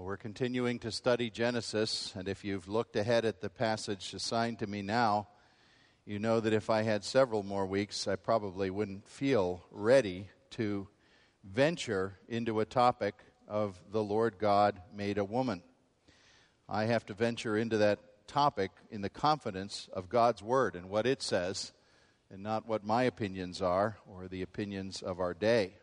Well, 0.00 0.06
we're 0.06 0.16
continuing 0.16 0.78
to 0.78 0.90
study 0.90 1.28
Genesis, 1.28 2.14
and 2.16 2.26
if 2.26 2.42
you've 2.42 2.68
looked 2.68 2.96
ahead 2.96 3.26
at 3.26 3.42
the 3.42 3.50
passage 3.50 4.14
assigned 4.14 4.60
to 4.60 4.66
me 4.66 4.80
now, 4.80 5.28
you 6.06 6.18
know 6.18 6.40
that 6.40 6.54
if 6.54 6.70
I 6.70 6.80
had 6.80 7.04
several 7.04 7.42
more 7.42 7.66
weeks, 7.66 8.08
I 8.08 8.16
probably 8.16 8.70
wouldn't 8.70 9.06
feel 9.06 9.62
ready 9.70 10.28
to 10.52 10.88
venture 11.44 12.18
into 12.30 12.60
a 12.60 12.64
topic 12.64 13.14
of 13.46 13.78
the 13.92 14.02
Lord 14.02 14.38
God 14.38 14.80
made 14.96 15.18
a 15.18 15.24
woman. 15.24 15.62
I 16.66 16.84
have 16.84 17.04
to 17.04 17.12
venture 17.12 17.58
into 17.58 17.76
that 17.76 17.98
topic 18.26 18.70
in 18.90 19.02
the 19.02 19.10
confidence 19.10 19.90
of 19.92 20.08
God's 20.08 20.42
Word 20.42 20.76
and 20.76 20.88
what 20.88 21.06
it 21.06 21.20
says, 21.20 21.72
and 22.30 22.42
not 22.42 22.66
what 22.66 22.86
my 22.86 23.02
opinions 23.02 23.60
are 23.60 23.98
or 24.06 24.28
the 24.28 24.40
opinions 24.40 25.02
of 25.02 25.20
our 25.20 25.34
day. 25.34 25.74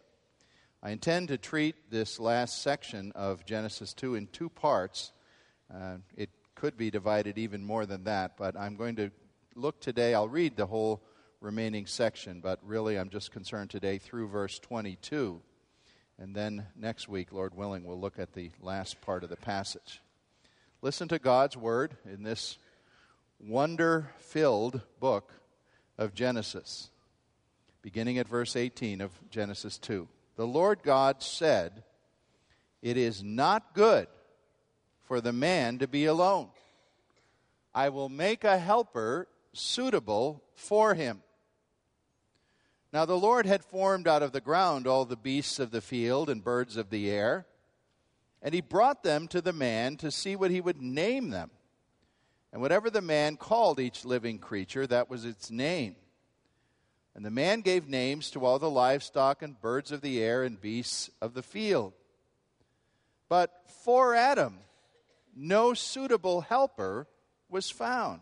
I 0.84 0.92
intend 0.92 1.30
to 1.30 1.40
treat 1.40 1.90
this 1.90 2.20
last 2.20 2.62
section 2.62 3.12
of 3.16 3.46
Genesis 3.46 3.96
2 3.96 4.14
in 4.14 4.28
two 4.28 4.48
parts. 4.48 5.12
Uh, 5.74 5.98
it 6.16 6.30
could 6.54 6.78
be 6.78 6.92
divided 6.92 7.40
even 7.40 7.66
more 7.66 7.88
than 7.88 8.04
that, 8.04 8.38
but 8.38 8.56
I'm 8.56 8.76
going 8.76 8.96
to 8.98 9.10
look 9.56 9.82
today. 9.82 10.14
I'll 10.14 10.30
read 10.30 10.56
the 10.56 10.68
whole 10.68 11.02
remaining 11.42 11.88
section, 11.88 12.42
but 12.42 12.60
really 12.64 12.98
I'm 12.98 13.10
just 13.10 13.32
concerned 13.32 13.72
today 13.72 13.98
through 13.98 14.28
verse 14.28 14.60
22. 14.60 15.42
And 16.20 16.36
then 16.36 16.68
next 16.76 17.10
week, 17.10 17.32
Lord 17.32 17.56
willing, 17.56 17.84
we'll 17.84 18.00
look 18.00 18.20
at 18.20 18.34
the 18.34 18.52
last 18.62 19.02
part 19.02 19.24
of 19.24 19.32
the 19.32 19.36
passage. 19.36 20.02
Listen 20.84 21.08
to 21.08 21.18
God's 21.18 21.58
word 21.58 21.98
in 22.06 22.22
this 22.22 22.60
wonder 23.40 24.12
filled 24.20 24.82
book 25.00 25.34
of 25.98 26.14
Genesis, 26.14 26.92
beginning 27.82 28.20
at 28.20 28.28
verse 28.28 28.56
18 28.56 29.02
of 29.02 29.12
Genesis 29.32 29.80
2 29.80 30.08
the 30.38 30.48
Lord 30.48 30.84
God 30.84 31.22
said, 31.22 31.84
It 32.82 32.96
is 32.96 33.24
not 33.24 33.74
good 33.74 34.08
for 35.08 35.20
the 35.20 35.34
man 35.34 35.80
to 35.80 35.88
be 35.88 36.06
alone. 36.06 36.50
I 37.74 37.90
will 37.90 38.10
make 38.10 38.44
a 38.44 38.58
helper 38.58 39.28
suitable 39.54 40.44
for 40.56 40.94
him. 40.94 41.22
Now 42.94 43.06
the 43.06 43.18
Lord 43.18 43.46
had 43.46 43.66
formed 43.66 44.08
out 44.08 44.24
of 44.24 44.32
the 44.32 44.42
ground 44.42 44.88
all 44.88 45.06
the 45.06 45.18
beasts 45.18 45.60
of 45.60 45.72
the 45.72 45.82
field 45.82 46.30
and 46.30 46.44
birds 46.44 46.78
of 46.78 46.90
the 46.90 47.10
air, 47.10 47.46
and 48.42 48.54
he 48.54 48.62
brought 48.62 49.04
them 49.04 49.28
to 49.30 49.42
the 49.42 49.54
man 49.54 49.98
to 49.98 50.12
see 50.12 50.36
what 50.36 50.52
he 50.52 50.62
would 50.62 50.82
name 50.82 51.32
them. 51.32 51.50
And 52.54 52.62
whatever 52.62 52.90
the 52.90 53.02
man 53.02 53.36
called 53.38 53.80
each 53.80 54.06
living 54.06 54.40
creature, 54.40 54.88
that 54.88 55.10
was 55.10 55.26
its 55.26 55.52
name. 55.52 55.96
And 57.18 57.26
the 57.26 57.32
man 57.32 57.62
gave 57.62 57.90
names 57.90 58.30
to 58.30 58.46
all 58.46 58.60
the 58.60 58.70
livestock 58.70 59.42
and 59.42 59.60
birds 59.60 59.92
of 59.92 60.02
the 60.02 60.22
air 60.22 60.44
and 60.44 60.62
beasts 60.62 61.10
of 61.20 61.34
the 61.34 61.42
field. 61.42 61.94
But 63.28 63.52
for 63.84 64.14
Adam, 64.14 64.60
no 65.36 65.74
suitable 65.74 66.42
helper 66.42 67.08
was 67.50 67.72
found. 67.72 68.22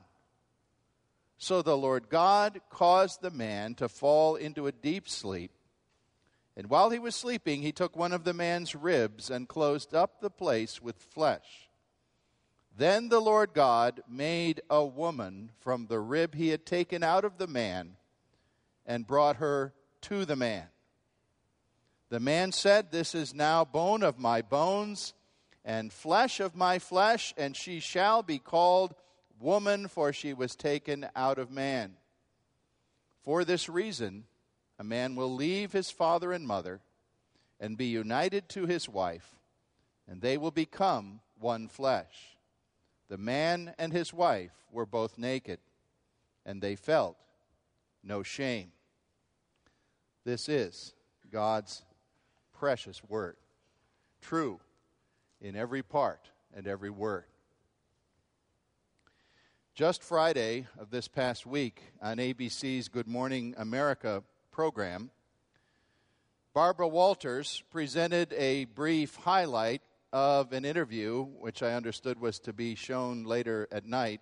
So 1.37 1.61
the 1.61 1.75
Lord 1.75 2.07
God 2.07 2.61
caused 2.69 3.21
the 3.21 3.31
man 3.31 3.75
to 3.75 3.89
fall 3.89 4.37
into 4.37 4.65
a 4.65 4.71
deep 4.71 5.09
sleep. 5.09 5.51
And 6.55 6.69
while 6.69 6.89
he 6.89 6.97
was 6.97 7.15
sleeping, 7.15 7.63
he 7.63 7.73
took 7.73 7.97
one 7.97 8.13
of 8.13 8.23
the 8.23 8.33
man's 8.33 8.75
ribs 8.75 9.29
and 9.29 9.49
closed 9.49 9.93
up 9.93 10.21
the 10.21 10.29
place 10.29 10.81
with 10.81 10.95
flesh. 10.95 11.67
Then 12.77 13.09
the 13.09 13.19
Lord 13.19 13.53
God 13.53 13.99
made 14.07 14.61
a 14.69 14.85
woman 14.85 15.51
from 15.59 15.87
the 15.87 15.99
rib 15.99 16.33
he 16.33 16.47
had 16.47 16.65
taken 16.65 17.03
out 17.03 17.25
of 17.25 17.37
the 17.37 17.47
man 17.47 17.97
and 18.85 19.07
brought 19.07 19.37
her 19.37 19.73
to 20.01 20.25
the 20.25 20.35
man. 20.35 20.65
The 22.09 22.19
man 22.19 22.51
said, 22.51 22.91
This 22.91 23.15
is 23.15 23.33
now 23.33 23.65
bone 23.65 24.03
of 24.03 24.19
my 24.19 24.41
bones 24.41 25.13
and 25.63 25.91
flesh 25.91 26.39
of 26.39 26.55
my 26.55 26.77
flesh, 26.77 27.33
and 27.37 27.55
she 27.55 27.79
shall 27.79 28.21
be 28.21 28.37
called 28.37 28.93
woman, 29.39 29.87
for 29.87 30.13
she 30.13 30.33
was 30.33 30.55
taken 30.55 31.07
out 31.15 31.39
of 31.39 31.51
man. 31.51 31.97
For 33.23 33.43
this 33.43 33.67
reason, 33.67 34.25
a 34.77 34.83
man 34.83 35.15
will 35.15 35.33
leave 35.33 35.71
his 35.71 35.89
father 35.89 36.31
and 36.31 36.45
mother 36.45 36.81
and 37.59 37.77
be 37.77 37.87
united 37.87 38.47
to 38.49 38.67
his 38.67 38.87
wife, 38.87 39.35
and 40.07 40.21
they 40.21 40.37
will 40.37 40.51
become 40.51 41.21
one 41.39 41.67
flesh. 41.67 42.37
The 43.09 43.17
man 43.17 43.73
and 43.79 43.91
his 43.91 44.13
wife 44.13 44.51
were 44.71 44.85
both 44.85 45.17
naked, 45.17 45.59
and 46.45 46.61
they 46.61 46.75
felt 46.75 47.17
no 48.03 48.21
shame. 48.21 48.71
This 50.25 50.49
is 50.49 50.95
God's 51.31 51.83
precious 52.51 53.03
word, 53.03 53.35
true 54.21 54.59
in 55.39 55.55
every 55.55 55.83
part 55.83 56.31
and 56.51 56.65
every 56.65 56.89
word. 56.89 57.25
Just 59.75 60.01
Friday 60.01 60.65
of 60.79 60.89
this 60.89 61.07
past 61.07 61.45
week 61.45 61.79
on 62.01 62.17
ABC's 62.17 62.87
Good 62.87 63.07
Morning 63.07 63.53
America 63.55 64.23
program, 64.49 65.11
Barbara 66.55 66.87
Walters 66.87 67.61
presented 67.69 68.33
a 68.33 68.65
brief 68.65 69.17
highlight 69.17 69.83
of 70.11 70.53
an 70.53 70.65
interview, 70.65 71.21
which 71.21 71.61
I 71.61 71.73
understood 71.73 72.19
was 72.19 72.39
to 72.39 72.51
be 72.51 72.73
shown 72.73 73.25
later 73.25 73.67
at 73.71 73.85
night, 73.85 74.21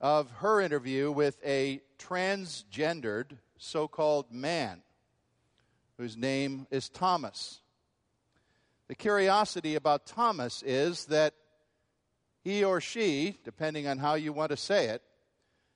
of 0.00 0.30
her 0.30 0.60
interview 0.60 1.10
with 1.10 1.44
a 1.44 1.80
transgendered 1.98 3.38
so 3.58 3.88
called 3.88 4.32
man 4.32 4.82
whose 5.98 6.16
name 6.16 6.66
is 6.70 6.88
Thomas. 6.88 7.60
The 8.88 8.94
curiosity 8.94 9.74
about 9.74 10.06
Thomas 10.06 10.62
is 10.64 11.06
that 11.06 11.34
he 12.44 12.62
or 12.62 12.80
she, 12.80 13.36
depending 13.44 13.88
on 13.88 13.98
how 13.98 14.14
you 14.14 14.32
want 14.32 14.50
to 14.50 14.56
say 14.56 14.86
it, 14.88 15.02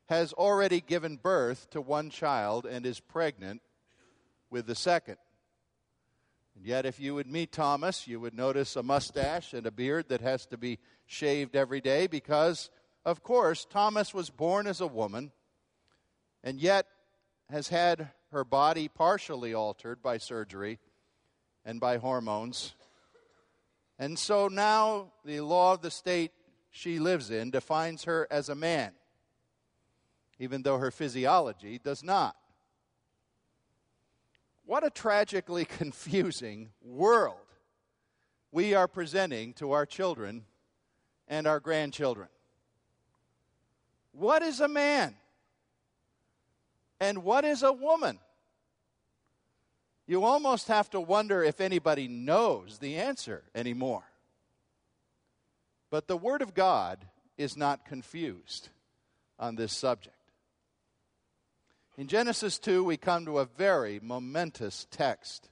has 0.09 0.33
already 0.33 0.81
given 0.81 1.17
birth 1.17 1.69
to 1.71 1.81
one 1.81 2.11
child 2.11 2.67
and 2.67 2.85
is 2.85 3.01
pregnant 3.01 3.63
with 4.51 4.67
the 4.67 4.75
second. 4.75 5.17
And 6.57 6.67
yet, 6.67 6.85
if 6.87 7.01
you 7.01 7.15
would 7.15 7.27
meet 7.27 7.53
Thomas, 7.53 8.07
you 8.07 8.21
would 8.21 8.35
notice 8.35 8.77
a 8.77 8.83
mustache 8.83 9.55
and 9.55 9.67
a 9.67 9.71
beard 9.71 10.09
that 10.09 10.21
has 10.21 10.47
to 10.47 10.59
be 10.59 10.79
shaved 11.07 11.57
every 11.57 11.81
day 11.81 12.07
because, 12.07 12.71
of 13.05 13.23
course, 13.23 13.67
Thomas 13.69 14.13
was 14.13 14.31
born 14.31 14.67
as 14.67 14.81
a 14.81 14.87
woman 14.87 15.33
and 16.43 16.61
yet 16.61 16.87
has 17.51 17.69
had 17.69 18.11
her 18.33 18.45
body 18.45 18.89
partially 18.89 19.55
altered 19.55 20.03
by 20.03 20.19
surgery 20.19 20.79
and 21.65 21.81
by 21.81 21.97
hormones. 21.97 22.75
And 23.99 24.19
so 24.19 24.49
now 24.49 25.13
the 25.25 25.41
law 25.41 25.75
of 25.75 25.83
the 25.83 25.91
state 25.91 26.33
she 26.71 26.99
lives 26.99 27.31
in 27.31 27.51
defines 27.51 28.05
her 28.05 28.27
as 28.31 28.49
a 28.49 28.55
man, 28.55 28.93
even 30.39 30.63
though 30.63 30.79
her 30.79 30.91
physiology 30.91 31.79
does 31.79 32.03
not. 32.03 32.37
What 34.65 34.87
a 34.87 34.91
tragically 34.91 35.65
confusing 35.79 36.71
world 36.83 37.37
we 38.53 38.75
are 38.75 38.89
presenting 38.89 39.53
to 39.55 39.73
our 39.73 39.87
children 39.87 40.45
and 41.29 41.47
our 41.47 41.61
grandchildren. 41.61 42.29
What 44.13 44.43
is 44.43 44.61
a 44.61 44.69
man? 44.69 45.15
And 47.01 47.25
what 47.25 47.45
is 47.45 47.63
a 47.63 47.73
woman? 47.73 48.19
You 50.07 50.25
almost 50.25 50.69
have 50.69 50.91
to 50.91 51.01
wonder 51.01 51.43
if 51.43 51.61
anybody 51.61 52.09
knows 52.09 52.79
the 52.79 52.97
answer 52.97 53.45
anymore. 53.55 54.03
But 55.91 56.09
the 56.09 56.17
Word 56.17 56.43
of 56.43 56.55
God 56.55 56.99
is 57.39 57.57
not 57.57 57.85
confused 57.85 58.69
on 59.39 59.57
this 59.57 59.73
subject. 59.73 60.17
In 61.97 62.07
Genesis 62.07 62.59
2, 62.59 62.85
we 62.85 62.97
come 62.97 63.25
to 63.25 63.39
a 63.39 63.45
very 63.45 64.01
momentous 64.03 64.87
text. 64.91 65.49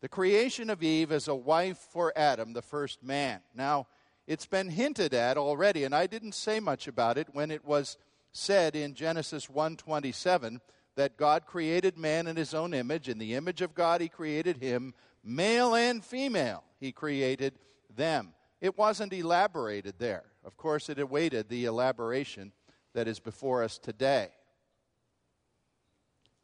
The 0.00 0.08
creation 0.08 0.70
of 0.70 0.82
Eve 0.82 1.12
as 1.12 1.28
a 1.28 1.34
wife 1.34 1.78
for 1.78 2.12
Adam, 2.16 2.52
the 2.52 2.62
first 2.62 3.02
man. 3.02 3.40
Now, 3.54 3.86
it's 4.26 4.46
been 4.46 4.68
hinted 4.68 5.12
at 5.12 5.36
already, 5.36 5.84
and 5.84 5.94
I 5.94 6.06
didn't 6.06 6.34
say 6.34 6.60
much 6.60 6.88
about 6.88 7.18
it 7.18 7.28
when 7.32 7.50
it 7.50 7.64
was 7.64 7.96
said 8.32 8.76
in 8.76 8.94
Genesis 8.94 9.48
1:27 9.48 10.60
that 10.96 11.16
God 11.16 11.46
created 11.46 11.96
man 11.96 12.26
in 12.26 12.36
his 12.36 12.54
own 12.54 12.74
image. 12.74 13.08
In 13.08 13.18
the 13.18 13.34
image 13.34 13.60
of 13.60 13.74
God 13.74 14.00
he 14.00 14.08
created 14.08 14.58
him 14.58 14.94
male 15.22 15.74
and 15.74 16.04
female 16.04 16.64
he 16.78 16.92
created 16.92 17.58
them. 17.94 18.34
It 18.60 18.76
wasn't 18.76 19.12
elaborated 19.12 19.98
there. 19.98 20.24
Of 20.44 20.56
course 20.56 20.88
it 20.88 20.98
awaited 20.98 21.48
the 21.48 21.64
elaboration 21.64 22.52
that 22.94 23.08
is 23.08 23.20
before 23.20 23.62
us 23.62 23.78
today. 23.78 24.28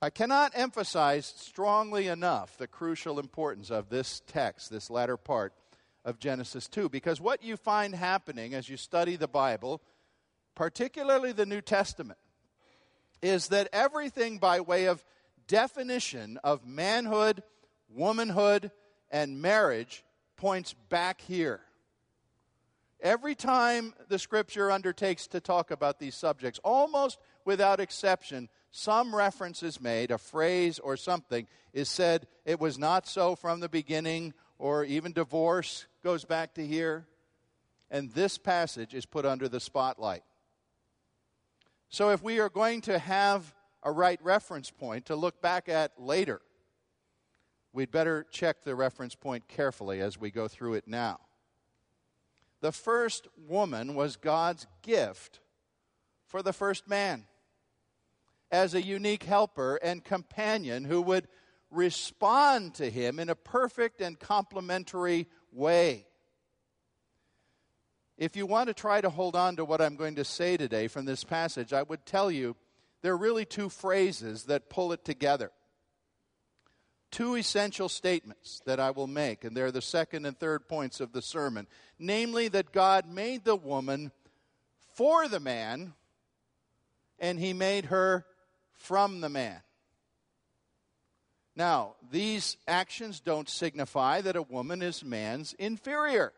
I 0.00 0.10
cannot 0.10 0.52
emphasize 0.54 1.26
strongly 1.36 2.06
enough 2.06 2.58
the 2.58 2.66
crucial 2.66 3.18
importance 3.18 3.70
of 3.70 3.88
this 3.88 4.20
text 4.26 4.70
this 4.70 4.90
latter 4.90 5.16
part 5.16 5.54
of 6.04 6.18
Genesis 6.18 6.68
2 6.68 6.88
because 6.88 7.20
what 7.20 7.42
you 7.42 7.56
find 7.56 7.94
happening 7.94 8.54
as 8.54 8.68
you 8.68 8.76
study 8.76 9.16
the 9.16 9.26
Bible 9.26 9.80
particularly 10.56 11.30
the 11.30 11.46
New 11.46 11.60
Testament, 11.60 12.18
is 13.22 13.48
that 13.48 13.68
everything 13.72 14.38
by 14.38 14.60
way 14.60 14.86
of 14.86 15.04
definition 15.46 16.38
of 16.42 16.66
manhood, 16.66 17.44
womanhood, 17.88 18.72
and 19.10 19.40
marriage 19.40 20.04
points 20.36 20.74
back 20.88 21.20
here. 21.20 21.60
Every 23.00 23.34
time 23.34 23.94
the 24.08 24.18
scripture 24.18 24.70
undertakes 24.70 25.26
to 25.28 25.40
talk 25.40 25.70
about 25.70 26.00
these 26.00 26.14
subjects, 26.14 26.58
almost 26.64 27.18
without 27.44 27.78
exception, 27.78 28.48
some 28.70 29.14
reference 29.14 29.62
is 29.62 29.80
made, 29.80 30.10
a 30.10 30.18
phrase 30.18 30.78
or 30.78 30.96
something 30.96 31.46
is 31.72 31.88
said, 31.88 32.26
it 32.44 32.58
was 32.58 32.78
not 32.78 33.06
so 33.06 33.36
from 33.36 33.60
the 33.60 33.68
beginning, 33.68 34.34
or 34.58 34.84
even 34.84 35.12
divorce 35.12 35.86
goes 36.02 36.24
back 36.24 36.54
to 36.54 36.66
here. 36.66 37.06
And 37.90 38.10
this 38.12 38.38
passage 38.38 38.94
is 38.94 39.06
put 39.06 39.24
under 39.26 39.48
the 39.48 39.60
spotlight. 39.60 40.22
So 41.88 42.10
if 42.10 42.22
we 42.22 42.40
are 42.40 42.48
going 42.48 42.80
to 42.82 42.98
have 42.98 43.54
a 43.82 43.92
right 43.92 44.20
reference 44.22 44.70
point 44.70 45.06
to 45.06 45.16
look 45.16 45.40
back 45.40 45.68
at 45.68 45.92
later, 45.98 46.40
we'd 47.72 47.90
better 47.90 48.26
check 48.30 48.62
the 48.62 48.74
reference 48.74 49.14
point 49.14 49.48
carefully 49.48 50.00
as 50.00 50.18
we 50.18 50.30
go 50.30 50.48
through 50.48 50.74
it 50.74 50.88
now. 50.88 51.20
The 52.60 52.72
first 52.72 53.28
woman 53.36 53.94
was 53.94 54.16
God's 54.16 54.66
gift 54.82 55.40
for 56.26 56.42
the 56.42 56.52
first 56.52 56.88
man 56.88 57.26
as 58.50 58.74
a 58.74 58.82
unique 58.82 59.24
helper 59.24 59.76
and 59.76 60.04
companion 60.04 60.84
who 60.84 61.02
would 61.02 61.28
respond 61.70 62.74
to 62.74 62.90
him 62.90 63.18
in 63.18 63.28
a 63.28 63.34
perfect 63.34 64.00
and 64.00 64.18
complementary 64.18 65.26
way. 65.52 66.06
If 68.18 68.34
you 68.34 68.46
want 68.46 68.68
to 68.68 68.74
try 68.74 69.00
to 69.00 69.10
hold 69.10 69.36
on 69.36 69.56
to 69.56 69.64
what 69.64 69.82
I'm 69.82 69.96
going 69.96 70.14
to 70.14 70.24
say 70.24 70.56
today 70.56 70.88
from 70.88 71.04
this 71.04 71.22
passage, 71.22 71.72
I 71.72 71.82
would 71.82 72.06
tell 72.06 72.30
you 72.30 72.56
there 73.02 73.12
are 73.12 73.18
really 73.18 73.44
two 73.44 73.68
phrases 73.68 74.44
that 74.44 74.70
pull 74.70 74.92
it 74.92 75.04
together. 75.04 75.50
Two 77.10 77.36
essential 77.36 77.88
statements 77.88 78.62
that 78.64 78.80
I 78.80 78.90
will 78.90 79.06
make, 79.06 79.44
and 79.44 79.56
they're 79.56 79.70
the 79.70 79.82
second 79.82 80.24
and 80.26 80.38
third 80.38 80.66
points 80.66 81.00
of 81.00 81.12
the 81.12 81.22
sermon. 81.22 81.66
Namely, 81.98 82.48
that 82.48 82.72
God 82.72 83.06
made 83.06 83.44
the 83.44 83.56
woman 83.56 84.12
for 84.94 85.28
the 85.28 85.40
man, 85.40 85.92
and 87.18 87.38
he 87.38 87.52
made 87.52 87.86
her 87.86 88.24
from 88.72 89.20
the 89.20 89.28
man. 89.28 89.60
Now, 91.54 91.96
these 92.10 92.56
actions 92.66 93.20
don't 93.20 93.48
signify 93.48 94.22
that 94.22 94.36
a 94.36 94.42
woman 94.42 94.82
is 94.82 95.04
man's 95.04 95.52
inferior. 95.54 96.32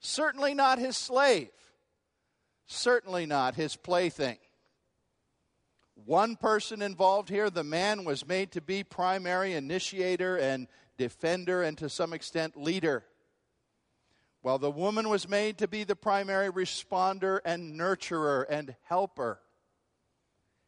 Certainly 0.00 0.54
not 0.54 0.78
his 0.78 0.96
slave. 0.96 1.50
Certainly 2.66 3.26
not 3.26 3.54
his 3.54 3.76
plaything. 3.76 4.38
One 6.04 6.36
person 6.36 6.82
involved 6.82 7.28
here, 7.28 7.48
the 7.48 7.64
man, 7.64 8.04
was 8.04 8.26
made 8.26 8.52
to 8.52 8.60
be 8.60 8.84
primary 8.84 9.54
initiator 9.54 10.36
and 10.36 10.68
defender 10.98 11.62
and 11.62 11.78
to 11.78 11.88
some 11.88 12.12
extent 12.12 12.56
leader. 12.56 13.04
While 14.42 14.58
the 14.58 14.70
woman 14.70 15.08
was 15.08 15.28
made 15.28 15.58
to 15.58 15.68
be 15.68 15.84
the 15.84 15.96
primary 15.96 16.50
responder 16.50 17.40
and 17.44 17.78
nurturer 17.78 18.44
and 18.48 18.76
helper. 18.84 19.40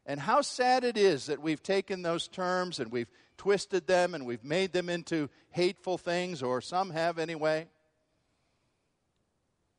And 0.06 0.18
how 0.18 0.40
sad 0.40 0.84
it 0.84 0.96
is 0.96 1.26
that 1.26 1.42
we've 1.42 1.62
taken 1.62 2.02
those 2.02 2.26
terms 2.26 2.80
and 2.80 2.90
we've 2.90 3.10
twisted 3.36 3.86
them 3.86 4.14
and 4.14 4.24
we've 4.24 4.42
made 4.42 4.72
them 4.72 4.88
into 4.88 5.28
hateful 5.50 5.98
things, 5.98 6.42
or 6.42 6.60
some 6.60 6.90
have 6.90 7.18
anyway. 7.18 7.68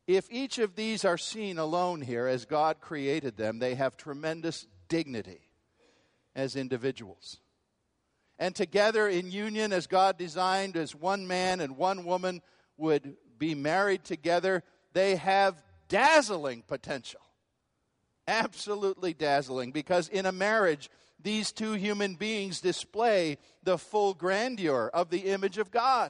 If 0.10 0.26
each 0.32 0.58
of 0.58 0.76
these 0.76 1.06
are 1.06 1.20
seen 1.20 1.60
alone 1.60 2.02
here 2.02 2.26
as 2.26 2.46
God 2.46 2.82
created 2.82 3.38
them, 3.38 3.60
they 3.60 3.76
have 3.76 3.96
tremendous 3.96 4.66
dignity 4.88 5.42
as 6.36 6.56
individuals. 6.56 7.38
And 8.40 8.56
together 8.56 9.08
in 9.08 9.30
union, 9.30 9.72
as 9.72 9.86
God 9.86 10.18
designed, 10.18 10.78
as 10.78 10.96
one 10.96 11.28
man 11.28 11.60
and 11.60 11.78
one 11.78 12.06
woman 12.06 12.42
would 12.76 13.18
be 13.38 13.54
married 13.54 14.04
together, 14.04 14.64
they 14.94 15.16
have 15.18 15.62
dazzling 15.90 16.64
potential. 16.64 17.22
Absolutely 18.28 19.14
dazzling, 19.14 19.72
because 19.72 20.08
in 20.10 20.26
a 20.26 20.32
marriage, 20.32 20.90
these 21.22 21.52
two 21.52 21.74
human 21.74 22.16
beings 22.16 22.62
display 22.62 23.38
the 23.62 23.78
full 23.78 24.16
grandeur 24.16 24.90
of 24.92 25.12
the 25.12 25.28
image 25.28 25.60
of 25.60 25.70
God 25.70 26.10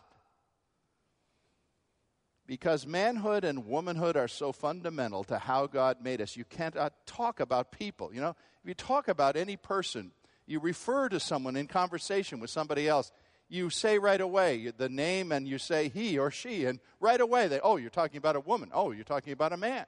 because 2.50 2.88
manhood 2.88 3.44
and 3.44 3.68
womanhood 3.68 4.18
are 4.18 4.28
so 4.28 4.51
fundamental 4.51 5.24
to 5.24 5.38
how 5.38 5.68
God 5.68 5.98
made 6.01 6.19
us. 6.19 6.36
You 6.36 6.46
can't 6.46 6.75
talk 7.06 7.40
about 7.40 7.72
people. 7.72 8.12
You 8.12 8.22
know, 8.22 8.36
if 8.63 8.68
you 8.68 8.74
talk 8.74 9.07
about 9.07 9.36
any 9.36 9.56
person, 9.56 10.10
you 10.48 10.60
refer 10.60 11.10
to 11.10 11.19
someone 11.19 11.56
in 11.56 11.68
conversation 11.68 12.40
with 12.40 12.50
somebody 12.50 12.88
else, 12.88 13.12
you 13.50 13.69
say 13.69 14.00
right 14.00 14.19
away 14.19 14.74
the 14.75 14.90
name 14.90 15.31
and 15.31 15.48
you 15.48 15.60
say 15.60 15.90
he 15.90 16.18
or 16.18 16.31
she, 16.31 16.66
and 16.66 16.80
right 17.00 17.22
away 17.22 17.48
they, 17.48 17.60
oh, 17.60 17.78
you're 17.78 17.92
talking 17.92 18.18
about 18.18 18.36
a 18.36 18.40
woman. 18.40 18.72
Oh, 18.74 18.90
you're 18.90 19.04
talking 19.04 19.31
about 19.31 19.54
a 19.54 19.57
man. 19.57 19.86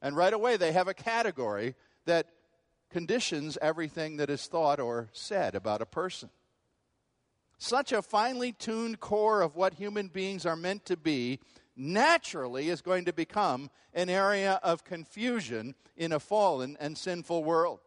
And 0.00 0.16
right 0.16 0.32
away 0.32 0.56
they 0.56 0.72
have 0.72 0.88
a 0.88 0.94
category 0.94 1.74
that 2.06 2.28
conditions 2.88 3.58
everything 3.60 4.16
that 4.16 4.30
is 4.30 4.46
thought 4.46 4.80
or 4.80 5.10
said 5.12 5.54
about 5.54 5.82
a 5.82 5.86
person 5.86 6.30
such 7.62 7.92
a 7.92 8.02
finely 8.02 8.52
tuned 8.52 9.00
core 9.00 9.40
of 9.40 9.56
what 9.56 9.74
human 9.74 10.08
beings 10.08 10.44
are 10.44 10.56
meant 10.56 10.84
to 10.86 10.96
be 10.96 11.38
naturally 11.76 12.68
is 12.68 12.82
going 12.82 13.04
to 13.04 13.12
become 13.12 13.70
an 13.94 14.10
area 14.10 14.60
of 14.62 14.84
confusion 14.84 15.74
in 15.96 16.12
a 16.12 16.20
fallen 16.20 16.76
and 16.80 16.98
sinful 16.98 17.44
world. 17.44 17.80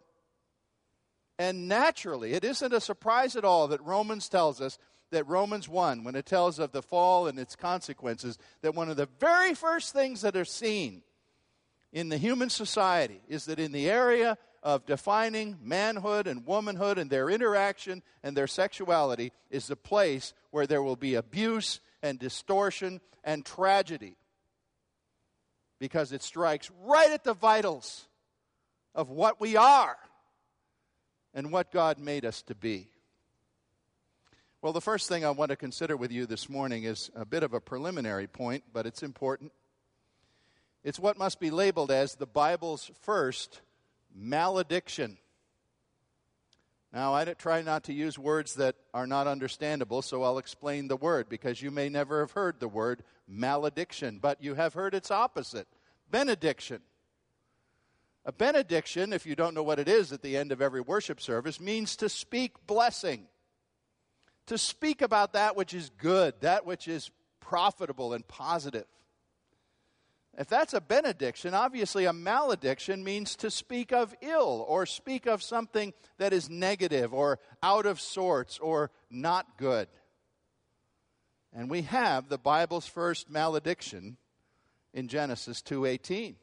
And 1.38 1.68
naturally, 1.68 2.34
it 2.34 2.44
isn't 2.44 2.74
a 2.74 2.80
surprise 2.80 3.36
at 3.36 3.44
all 3.44 3.68
that 3.68 3.84
Romans 3.84 4.30
tells 4.30 4.62
us 4.62 4.78
that 5.12 5.28
Romans 5.28 5.68
1, 5.68 6.04
when 6.04 6.16
it 6.16 6.26
tells 6.26 6.58
of 6.58 6.72
the 6.72 6.82
fall 6.82 7.28
and 7.28 7.38
its 7.38 7.56
consequences, 7.56 8.38
that 8.62 8.76
one 8.76 8.90
of 8.90 8.98
the 8.98 9.10
very 9.20 9.54
first 9.54 9.94
things 9.94 10.22
that 10.22 10.36
are 10.36 10.46
seen 10.46 11.04
in 11.92 12.10
the 12.10 12.18
human 12.18 12.50
society 12.50 13.22
is 13.28 13.46
that 13.46 13.60
in 13.60 13.72
the 13.72 13.90
area 13.90 14.38
of 14.66 14.84
defining 14.88 15.60
manhood 15.62 16.26
and 16.26 16.44
womanhood 16.48 16.98
and 16.98 17.12
their 17.12 17.30
interaction 17.30 18.02
and 18.24 18.36
their 18.36 18.48
sexuality 18.48 19.32
is 19.52 19.68
the 19.68 19.76
place 19.76 20.34
where 20.50 20.66
there 20.66 20.82
will 20.82 20.96
be 20.96 21.14
abuse 21.14 21.80
and 22.02 22.18
distortion 22.18 23.00
and 23.24 23.46
tragedy. 23.46 24.18
Because 25.78 26.12
it 26.12 26.24
strikes 26.24 26.72
right 26.84 27.12
at 27.12 27.24
the 27.24 27.36
vitals 27.36 28.08
of 28.96 29.12
what 29.12 29.40
we 29.40 29.56
are 29.56 29.98
and 31.36 31.52
what 31.52 31.72
God 31.72 32.00
made 32.00 32.26
us 32.26 32.42
to 32.44 32.56
be. 32.56 32.90
Well, 34.64 34.74
the 34.74 34.82
first 34.82 35.08
thing 35.08 35.24
I 35.24 35.30
want 35.30 35.52
to 35.52 35.56
consider 35.56 35.96
with 35.96 36.12
you 36.12 36.26
this 36.26 36.50
morning 36.50 36.86
is 36.86 37.12
a 37.16 37.24
bit 37.24 37.44
of 37.44 37.54
a 37.54 37.62
preliminary 37.62 38.26
point, 38.26 38.64
but 38.74 38.88
it's 38.88 39.04
important. 39.04 39.52
It's 40.84 41.00
what 41.00 41.20
must 41.20 41.40
be 41.40 41.52
labeled 41.52 41.92
as 41.92 42.16
the 42.16 42.26
Bible's 42.26 42.90
first 43.02 43.62
malediction. 44.16 45.18
Now, 46.94 47.14
I 47.14 47.26
try 47.26 47.62
not 47.62 47.84
to 47.86 47.94
use 47.94 48.18
words 48.18 48.56
that 48.56 48.76
are 48.94 49.06
not 49.06 49.28
understandable, 49.28 50.02
so 50.02 50.24
I'll 50.24 50.38
explain 50.38 50.88
the 50.88 50.96
word 50.96 51.28
because 51.28 51.62
you 51.62 51.70
may 51.70 51.90
never 51.90 52.22
have 52.22 52.32
heard 52.32 52.62
the 52.62 52.70
word 52.70 53.04
malediction, 53.28 54.20
but 54.22 54.42
you 54.42 54.54
have 54.56 54.74
heard 54.74 54.96
its 54.96 55.12
opposite 55.12 55.68
benediction. 56.10 56.80
A 58.24 58.32
benediction, 58.32 59.12
if 59.12 59.26
you 59.26 59.36
don't 59.36 59.54
know 59.54 59.62
what 59.62 59.78
it 59.80 59.90
is 59.90 60.14
at 60.14 60.22
the 60.22 60.38
end 60.38 60.52
of 60.52 60.62
every 60.62 60.82
worship 60.82 61.20
service, 61.20 61.60
means 61.60 61.98
to 61.98 62.08
speak 62.08 62.54
blessing, 62.66 63.28
to 64.48 64.58
speak 64.58 65.02
about 65.02 65.34
that 65.34 65.56
which 65.58 65.74
is 65.74 65.90
good, 65.98 66.36
that 66.40 66.66
which 66.66 66.88
is 66.88 67.12
profitable 67.42 68.14
and 68.14 68.28
positive. 68.28 68.86
If 70.38 70.48
that's 70.48 70.74
a 70.74 70.82
benediction, 70.82 71.54
obviously 71.54 72.06
a 72.06 72.14
malediction 72.14 73.04
means 73.04 73.38
to 73.38 73.50
speak 73.50 73.94
of 73.94 74.14
ill 74.22 74.66
or 74.68 74.86
speak 74.86 75.28
of 75.28 75.42
something 75.42 75.94
that 76.18 76.34
is 76.34 76.50
negative 76.50 77.14
or 77.14 77.40
out 77.64 77.86
of 77.86 78.02
sorts 78.02 78.60
or 78.60 78.92
not 79.10 79.58
good. 79.58 79.88
And 81.54 81.70
we 81.70 81.84
have 81.84 82.28
the 82.28 82.38
Bible's 82.38 82.86
first 82.86 83.30
malediction 83.30 84.18
in 84.94 85.08
Genesis 85.08 85.62
2:18. 85.62 86.36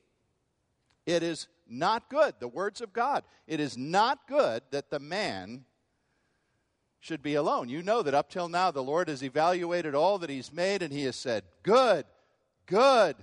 It 1.04 1.22
is 1.22 1.48
not 1.66 2.08
good, 2.08 2.36
the 2.38 2.48
words 2.48 2.80
of 2.80 2.94
God. 2.94 3.24
It 3.46 3.60
is 3.60 3.76
not 3.76 4.26
good 4.26 4.62
that 4.70 4.88
the 4.88 5.00
man 5.00 5.66
should 7.00 7.22
be 7.22 7.34
alone. 7.34 7.68
You 7.68 7.82
know 7.82 8.02
that 8.02 8.14
up 8.14 8.30
till 8.30 8.48
now 8.48 8.70
the 8.70 8.82
Lord 8.82 9.08
has 9.08 9.22
evaluated 9.22 9.94
all 9.94 10.18
that 10.18 10.30
he's 10.30 10.52
made 10.52 10.82
and 10.82 10.92
he 10.92 11.04
has 11.04 11.16
said, 11.16 11.44
"Good, 11.62 12.06
good, 12.64 13.16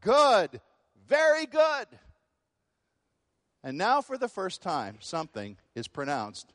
Good, 0.00 0.60
very 1.08 1.46
good. 1.46 1.86
And 3.62 3.76
now, 3.76 4.00
for 4.00 4.16
the 4.16 4.28
first 4.28 4.62
time, 4.62 4.98
something 5.00 5.56
is 5.74 5.88
pronounced 5.88 6.52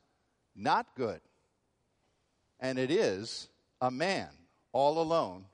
not 0.54 0.86
good. 0.96 1.20
And 2.58 2.78
it 2.78 2.90
is 2.90 3.48
a 3.80 3.90
man 3.90 4.28
all 4.72 4.98
alone 4.98 5.44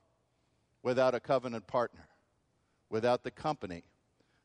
without 0.82 1.14
a 1.14 1.20
covenant 1.20 1.66
partner, 1.66 2.06
without 2.90 3.24
the 3.24 3.30
company 3.30 3.82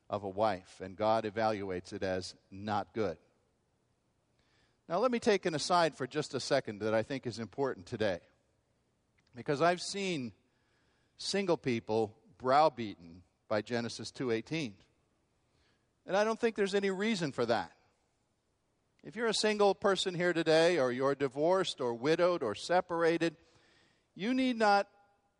of 0.10 0.24
a 0.24 0.30
wife. 0.30 0.82
And 0.82 0.96
God 0.96 1.26
evaluates 1.26 1.94
it 1.94 2.04
as 2.04 2.36
not 2.50 2.94
good. 2.94 3.18
Now, 4.90 5.00
let 5.00 5.12
me 5.12 5.20
take 5.20 5.46
an 5.46 5.56
aside 5.56 5.96
for 5.96 6.08
just 6.08 6.34
a 6.34 6.40
second 6.40 6.80
that 6.80 6.94
I 6.94 7.04
think 7.04 7.26
is 7.26 7.40
important 7.40 7.86
today. 7.86 8.20
Because 9.36 9.62
I've 9.62 9.82
seen 9.82 10.32
single 11.18 11.58
people 11.58 12.16
browbeaten 12.38 13.24
by 13.54 13.62
Genesis 13.62 14.10
2:18. 14.10 14.74
And 16.08 16.18
I 16.18 16.24
don't 16.24 16.40
think 16.40 16.56
there's 16.56 16.74
any 16.74 16.90
reason 16.90 17.32
for 17.32 17.46
that. 17.46 17.72
If 19.04 19.16
you're 19.16 19.28
a 19.28 19.34
single 19.34 19.76
person 19.76 20.16
here 20.16 20.34
today 20.34 20.80
or 20.80 20.92
you're 20.92 21.14
divorced 21.14 21.80
or 21.80 21.94
widowed 21.94 22.42
or 22.42 22.56
separated, 22.56 23.38
you 24.16 24.34
need 24.34 24.58
not 24.58 24.90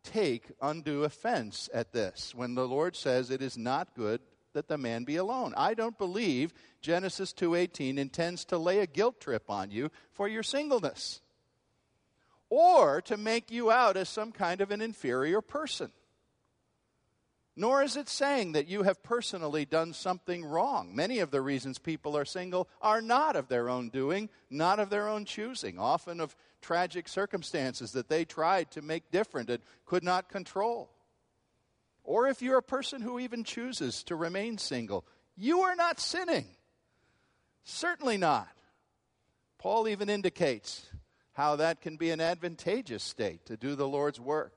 take 0.04 0.52
undue 0.62 1.02
offense 1.02 1.68
at 1.74 1.90
this 1.90 2.32
when 2.36 2.54
the 2.54 2.68
Lord 2.68 2.94
says 2.94 3.30
it 3.30 3.42
is 3.42 3.58
not 3.58 3.96
good 3.96 4.20
that 4.52 4.68
the 4.68 4.78
man 4.78 5.02
be 5.02 5.16
alone. 5.16 5.52
I 5.56 5.74
don't 5.74 5.98
believe 5.98 6.54
Genesis 6.80 7.32
2:18 7.32 7.98
intends 7.98 8.44
to 8.44 8.58
lay 8.58 8.78
a 8.78 8.86
guilt 8.86 9.20
trip 9.20 9.50
on 9.50 9.72
you 9.72 9.90
for 10.12 10.28
your 10.28 10.44
singleness 10.44 11.20
or 12.48 13.02
to 13.02 13.16
make 13.16 13.50
you 13.50 13.72
out 13.72 13.96
as 13.96 14.08
some 14.08 14.30
kind 14.30 14.60
of 14.60 14.70
an 14.70 14.80
inferior 14.80 15.40
person. 15.40 15.90
Nor 17.56 17.84
is 17.84 17.96
it 17.96 18.08
saying 18.08 18.52
that 18.52 18.66
you 18.66 18.82
have 18.82 19.02
personally 19.04 19.64
done 19.64 19.92
something 19.92 20.44
wrong. 20.44 20.94
Many 20.94 21.20
of 21.20 21.30
the 21.30 21.40
reasons 21.40 21.78
people 21.78 22.16
are 22.16 22.24
single 22.24 22.68
are 22.82 23.00
not 23.00 23.36
of 23.36 23.48
their 23.48 23.68
own 23.68 23.90
doing, 23.90 24.28
not 24.50 24.80
of 24.80 24.90
their 24.90 25.08
own 25.08 25.24
choosing, 25.24 25.78
often 25.78 26.20
of 26.20 26.34
tragic 26.60 27.06
circumstances 27.06 27.92
that 27.92 28.08
they 28.08 28.24
tried 28.24 28.72
to 28.72 28.82
make 28.82 29.10
different 29.12 29.50
and 29.50 29.62
could 29.86 30.02
not 30.02 30.28
control. 30.28 30.90
Or 32.02 32.26
if 32.26 32.42
you're 32.42 32.58
a 32.58 32.62
person 32.62 33.00
who 33.00 33.20
even 33.20 33.44
chooses 33.44 34.02
to 34.04 34.16
remain 34.16 34.58
single, 34.58 35.04
you 35.36 35.60
are 35.60 35.76
not 35.76 36.00
sinning. 36.00 36.46
Certainly 37.62 38.18
not. 38.18 38.48
Paul 39.58 39.88
even 39.88 40.10
indicates 40.10 40.86
how 41.32 41.56
that 41.56 41.80
can 41.80 41.96
be 41.96 42.10
an 42.10 42.20
advantageous 42.20 43.02
state 43.02 43.46
to 43.46 43.56
do 43.56 43.74
the 43.74 43.88
Lord's 43.88 44.20
work. 44.20 44.52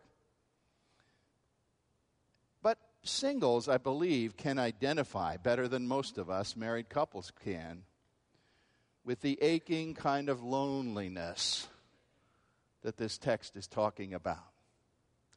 But 2.61 2.77
singles, 3.07 3.67
I 3.67 3.77
believe, 3.77 4.37
can 4.37 4.59
identify 4.59 5.37
better 5.37 5.67
than 5.67 5.87
most 5.87 6.17
of 6.17 6.29
us 6.29 6.55
married 6.55 6.89
couples 6.89 7.31
can 7.43 7.83
with 9.03 9.21
the 9.21 9.39
aching 9.41 9.93
kind 9.93 10.29
of 10.29 10.43
loneliness 10.43 11.67
that 12.83 12.97
this 12.97 13.17
text 13.17 13.55
is 13.55 13.67
talking 13.67 14.13
about. 14.13 14.51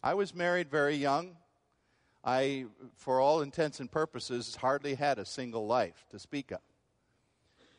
I 0.02 0.14
was 0.14 0.34
married 0.34 0.70
very 0.70 0.96
young. 0.96 1.36
I, 2.22 2.66
for 2.96 3.20
all 3.20 3.40
intents 3.40 3.80
and 3.80 3.90
purposes, 3.90 4.56
hardly 4.56 4.94
had 4.94 5.18
a 5.18 5.24
single 5.24 5.66
life 5.66 6.04
to 6.10 6.18
speak 6.18 6.50
of. 6.50 6.60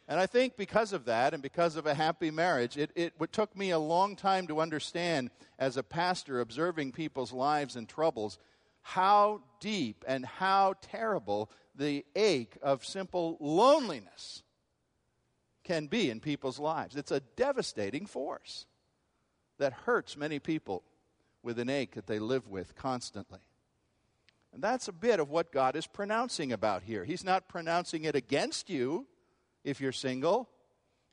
And 0.07 0.19
I 0.19 0.25
think 0.25 0.57
because 0.57 0.93
of 0.93 1.05
that 1.05 1.33
and 1.33 1.43
because 1.43 1.75
of 1.75 1.85
a 1.85 1.93
happy 1.93 2.31
marriage, 2.31 2.75
it, 2.77 2.91
it 2.95 3.13
took 3.31 3.55
me 3.55 3.71
a 3.71 3.79
long 3.79 4.15
time 4.15 4.47
to 4.47 4.59
understand, 4.59 5.29
as 5.59 5.77
a 5.77 5.83
pastor 5.83 6.41
observing 6.41 6.91
people's 6.91 7.31
lives 7.31 7.75
and 7.75 7.87
troubles, 7.87 8.39
how 8.81 9.41
deep 9.59 10.03
and 10.07 10.25
how 10.25 10.75
terrible 10.81 11.49
the 11.75 12.05
ache 12.15 12.57
of 12.61 12.85
simple 12.85 13.37
loneliness 13.39 14.43
can 15.63 15.87
be 15.87 16.09
in 16.09 16.19
people's 16.19 16.59
lives. 16.59 16.95
It's 16.95 17.11
a 17.11 17.21
devastating 17.35 18.05
force 18.05 18.65
that 19.59 19.73
hurts 19.73 20.17
many 20.17 20.39
people 20.39 20.83
with 21.43 21.59
an 21.59 21.69
ache 21.69 21.95
that 21.95 22.07
they 22.07 22.19
live 22.19 22.47
with 22.47 22.75
constantly. 22.75 23.39
And 24.53 24.61
that's 24.61 24.87
a 24.87 24.93
bit 24.93 25.19
of 25.19 25.29
what 25.29 25.51
God 25.51 25.75
is 25.75 25.87
pronouncing 25.87 26.51
about 26.51 26.83
here. 26.83 27.05
He's 27.05 27.23
not 27.23 27.47
pronouncing 27.47 28.03
it 28.03 28.15
against 28.15 28.69
you 28.69 29.07
if 29.63 29.79
you're 29.79 29.91
single. 29.91 30.49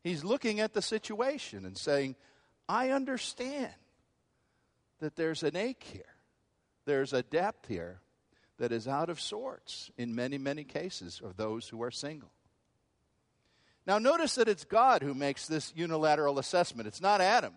He's 0.03 0.25
looking 0.25 0.61
at 0.61 0.73
the 0.73 0.83
situation 0.83 1.65
and 1.65 1.77
saying, 1.77 2.17
I 2.69 2.91
understand 2.91 3.73
that 5.01 5.15
there's 5.15 5.43
an 5.43 5.57
ache 5.57 5.85
here. 5.93 6.18
There's 6.89 7.13
a 7.13 7.23
depth 7.23 7.69
here 7.69 8.01
that 8.57 8.73
is 8.73 8.89
out 8.89 9.11
of 9.11 9.21
sorts 9.21 9.91
in 9.99 10.15
many, 10.15 10.39
many 10.39 10.65
cases 10.65 11.21
of 11.23 11.37
those 11.37 11.69
who 11.69 11.83
are 11.83 11.91
single. 11.91 12.31
Now, 13.87 13.99
notice 13.99 14.37
that 14.37 14.49
it's 14.49 14.65
God 14.65 15.03
who 15.03 15.13
makes 15.13 15.47
this 15.47 15.71
unilateral 15.77 16.39
assessment. 16.39 16.89
It's 16.89 17.03
not 17.03 17.21
Adam. 17.21 17.53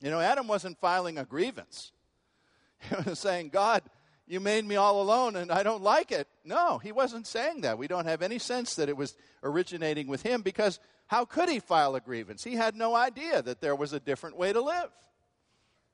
You 0.00 0.08
know, 0.08 0.20
Adam 0.20 0.48
wasn't 0.48 0.80
filing 0.80 1.18
a 1.18 1.26
grievance. 1.26 1.92
He 2.88 2.96
was 3.10 3.18
saying, 3.18 3.50
God, 3.50 3.82
you 4.26 4.40
made 4.40 4.64
me 4.64 4.76
all 4.76 5.02
alone 5.02 5.36
and 5.36 5.52
I 5.52 5.62
don't 5.62 5.82
like 5.82 6.10
it. 6.10 6.26
No, 6.46 6.78
he 6.78 6.92
wasn't 6.92 7.26
saying 7.26 7.60
that. 7.60 7.76
We 7.76 7.88
don't 7.88 8.06
have 8.06 8.22
any 8.22 8.38
sense 8.38 8.76
that 8.76 8.88
it 8.88 8.96
was 8.96 9.14
originating 9.42 10.06
with 10.08 10.22
him 10.22 10.40
because 10.40 10.80
how 11.08 11.26
could 11.26 11.50
he 11.50 11.60
file 11.60 11.94
a 11.94 12.00
grievance? 12.00 12.42
He 12.42 12.54
had 12.54 12.74
no 12.74 12.94
idea 12.94 13.42
that 13.42 13.60
there 13.60 13.76
was 13.76 13.92
a 13.92 14.00
different 14.00 14.38
way 14.38 14.50
to 14.50 14.62
live. 14.62 14.88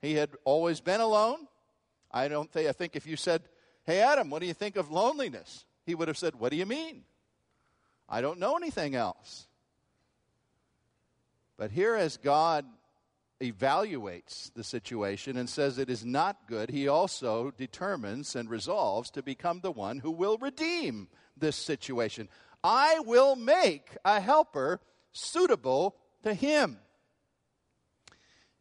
He 0.01 0.15
had 0.15 0.31
always 0.45 0.81
been 0.81 1.01
alone. 1.01 1.49
I 2.11 2.29
don't 2.29 2.51
think, 2.51 2.69
I 2.69 2.73
think 2.73 2.97
if 2.97 3.07
you 3.07 3.17
said, 3.17 3.43
Hey, 3.85 4.01
Adam, 4.01 4.31
what 4.31 4.41
do 4.41 4.47
you 4.47 4.55
think 4.55 4.77
of 4.77 4.91
loneliness? 4.91 5.65
He 5.87 5.95
would 5.95 6.09
have 6.09 6.19
said, 6.19 6.35
What 6.35 6.51
do 6.51 6.57
you 6.57 6.67
mean? 6.67 7.05
I 8.09 8.21
don't 8.21 8.39
know 8.39 8.57
anything 8.57 8.95
else. 8.95 9.47
But 11.57 11.71
here, 11.71 11.95
as 11.95 12.17
God 12.17 12.65
evaluates 13.41 14.53
the 14.55 14.65
situation 14.65 15.37
and 15.37 15.49
says 15.49 15.79
it 15.79 15.89
is 15.89 16.05
not 16.05 16.47
good, 16.47 16.71
he 16.71 16.89
also 16.89 17.53
determines 17.53 18.37
and 18.37 18.51
resolves 18.51 19.11
to 19.11 19.23
become 19.23 19.61
the 19.61 19.71
one 19.71 19.99
who 19.99 20.11
will 20.11 20.39
redeem 20.39 21.09
this 21.37 21.57
situation. 21.57 22.29
I 22.63 23.01
will 23.01 23.37
make 23.37 23.97
a 24.05 24.21
helper 24.21 24.81
suitable 25.13 25.97
to 26.23 26.35
him. 26.35 26.79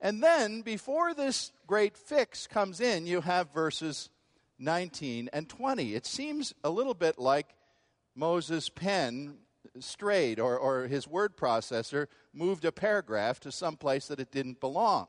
And 0.02 0.24
then, 0.24 0.62
before 0.62 1.14
this 1.14 1.52
great 1.68 1.98
fix 1.98 2.48
comes 2.48 2.80
in, 2.80 3.06
you 3.06 3.22
have 3.22 3.54
verses 3.54 4.10
19 4.58 5.30
and 5.34 5.48
20. 5.50 5.94
It 5.94 6.06
seems 6.06 6.54
a 6.64 6.70
little 6.70 6.94
bit 6.94 7.20
like 7.20 7.56
Moses' 8.16 8.70
pen 8.70 9.38
strayed 9.80 10.40
or, 10.40 10.58
or 10.58 10.88
his 10.88 11.08
word 11.08 11.38
processor 11.38 12.08
moved 12.34 12.66
a 12.66 12.72
paragraph 12.72 13.40
to 13.42 13.52
some 13.52 13.76
place 13.76 14.08
that 14.08 14.20
it 14.20 14.32
didn't 14.32 14.60
belong 14.60 15.08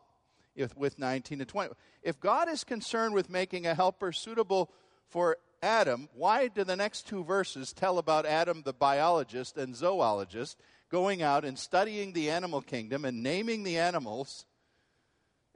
if, 0.54 0.76
with 0.76 0.98
19 0.98 1.40
and 1.40 1.48
20. 1.48 1.72
If 2.02 2.20
God 2.20 2.48
is 2.48 2.64
concerned 2.64 3.14
with 3.14 3.30
making 3.30 3.66
a 3.66 3.74
helper 3.74 4.12
suitable 4.12 4.70
for 5.08 5.38
Adam, 5.62 6.08
why 6.14 6.48
do 6.48 6.64
the 6.64 6.76
next 6.76 7.06
two 7.06 7.24
verses 7.24 7.72
tell 7.72 7.98
about 7.98 8.26
Adam, 8.26 8.62
the 8.64 8.72
biologist 8.72 9.56
and 9.56 9.76
zoologist, 9.76 10.58
going 10.90 11.22
out 11.22 11.44
and 11.44 11.58
studying 11.58 12.12
the 12.12 12.30
animal 12.30 12.60
kingdom 12.60 13.04
and 13.04 13.22
naming 13.22 13.62
the 13.62 13.78
animals 13.78 14.46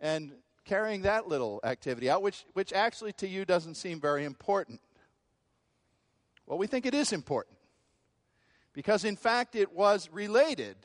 and 0.01 0.33
carrying 0.65 1.03
that 1.03 1.29
little 1.29 1.61
activity 1.65 2.09
out, 2.09 2.23
which, 2.23 2.45
which 2.53 2.73
actually 2.73 3.13
to 3.15 3.29
you 3.29 3.45
doesn't 3.45 3.75
seem 3.75 4.01
very 4.01 4.25
important? 4.25 4.81
Well, 6.47 6.59
we 6.59 6.67
think 6.67 6.87
it 6.87 6.95
is 6.95 7.13
important. 7.13 7.57
Because 8.73 9.05
in 9.05 9.17
fact, 9.17 9.55
it 9.55 9.73
was 9.73 10.11
related 10.11 10.77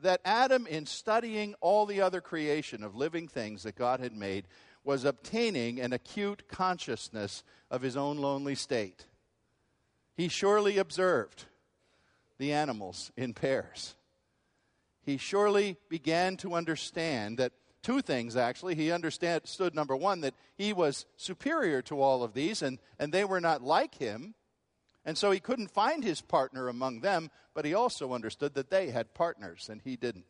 that 0.00 0.20
Adam, 0.24 0.66
in 0.66 0.86
studying 0.86 1.54
all 1.60 1.86
the 1.86 2.02
other 2.02 2.20
creation 2.20 2.84
of 2.84 2.94
living 2.94 3.26
things 3.26 3.62
that 3.64 3.74
God 3.74 4.00
had 4.00 4.14
made, 4.14 4.46
was 4.84 5.04
obtaining 5.04 5.80
an 5.80 5.92
acute 5.92 6.48
consciousness 6.48 7.42
of 7.70 7.82
his 7.82 7.96
own 7.96 8.18
lonely 8.18 8.54
state. 8.54 9.06
He 10.16 10.28
surely 10.28 10.78
observed 10.78 11.46
the 12.38 12.52
animals 12.52 13.10
in 13.16 13.34
pairs. 13.34 13.96
He 15.02 15.16
surely 15.16 15.76
began 15.88 16.36
to 16.38 16.54
understand 16.54 17.38
that 17.38 17.52
two 17.88 18.02
things 18.02 18.36
actually. 18.36 18.74
He 18.74 18.92
understood, 18.92 19.74
number 19.74 19.96
one, 19.96 20.20
that 20.20 20.34
he 20.58 20.74
was 20.74 21.06
superior 21.16 21.80
to 21.82 22.02
all 22.02 22.22
of 22.22 22.34
these 22.34 22.60
and, 22.60 22.78
and 22.98 23.12
they 23.12 23.24
were 23.24 23.40
not 23.40 23.62
like 23.62 23.94
him. 23.94 24.34
And 25.06 25.16
so 25.16 25.30
he 25.30 25.40
couldn't 25.40 25.70
find 25.70 26.04
his 26.04 26.20
partner 26.20 26.68
among 26.68 27.00
them, 27.00 27.30
but 27.54 27.64
he 27.64 27.72
also 27.72 28.12
understood 28.12 28.52
that 28.54 28.68
they 28.68 28.90
had 28.90 29.14
partners 29.14 29.70
and 29.70 29.80
he 29.80 29.96
didn't. 29.96 30.26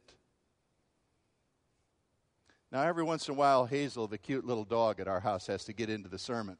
Now, 2.71 2.83
every 2.83 3.03
once 3.03 3.27
in 3.27 3.35
a 3.35 3.37
while, 3.37 3.67
Hazel, 3.67 4.07
the 4.07 4.19
cute 4.19 4.45
little 4.45 4.65
dog 4.65 5.00
at 5.00 5.09
our 5.09 5.21
house, 5.21 5.49
has 5.49 5.65
to 5.65 5.73
get 5.73 5.91
into 5.91 6.09
the 6.09 6.19
sermon. 6.19 6.59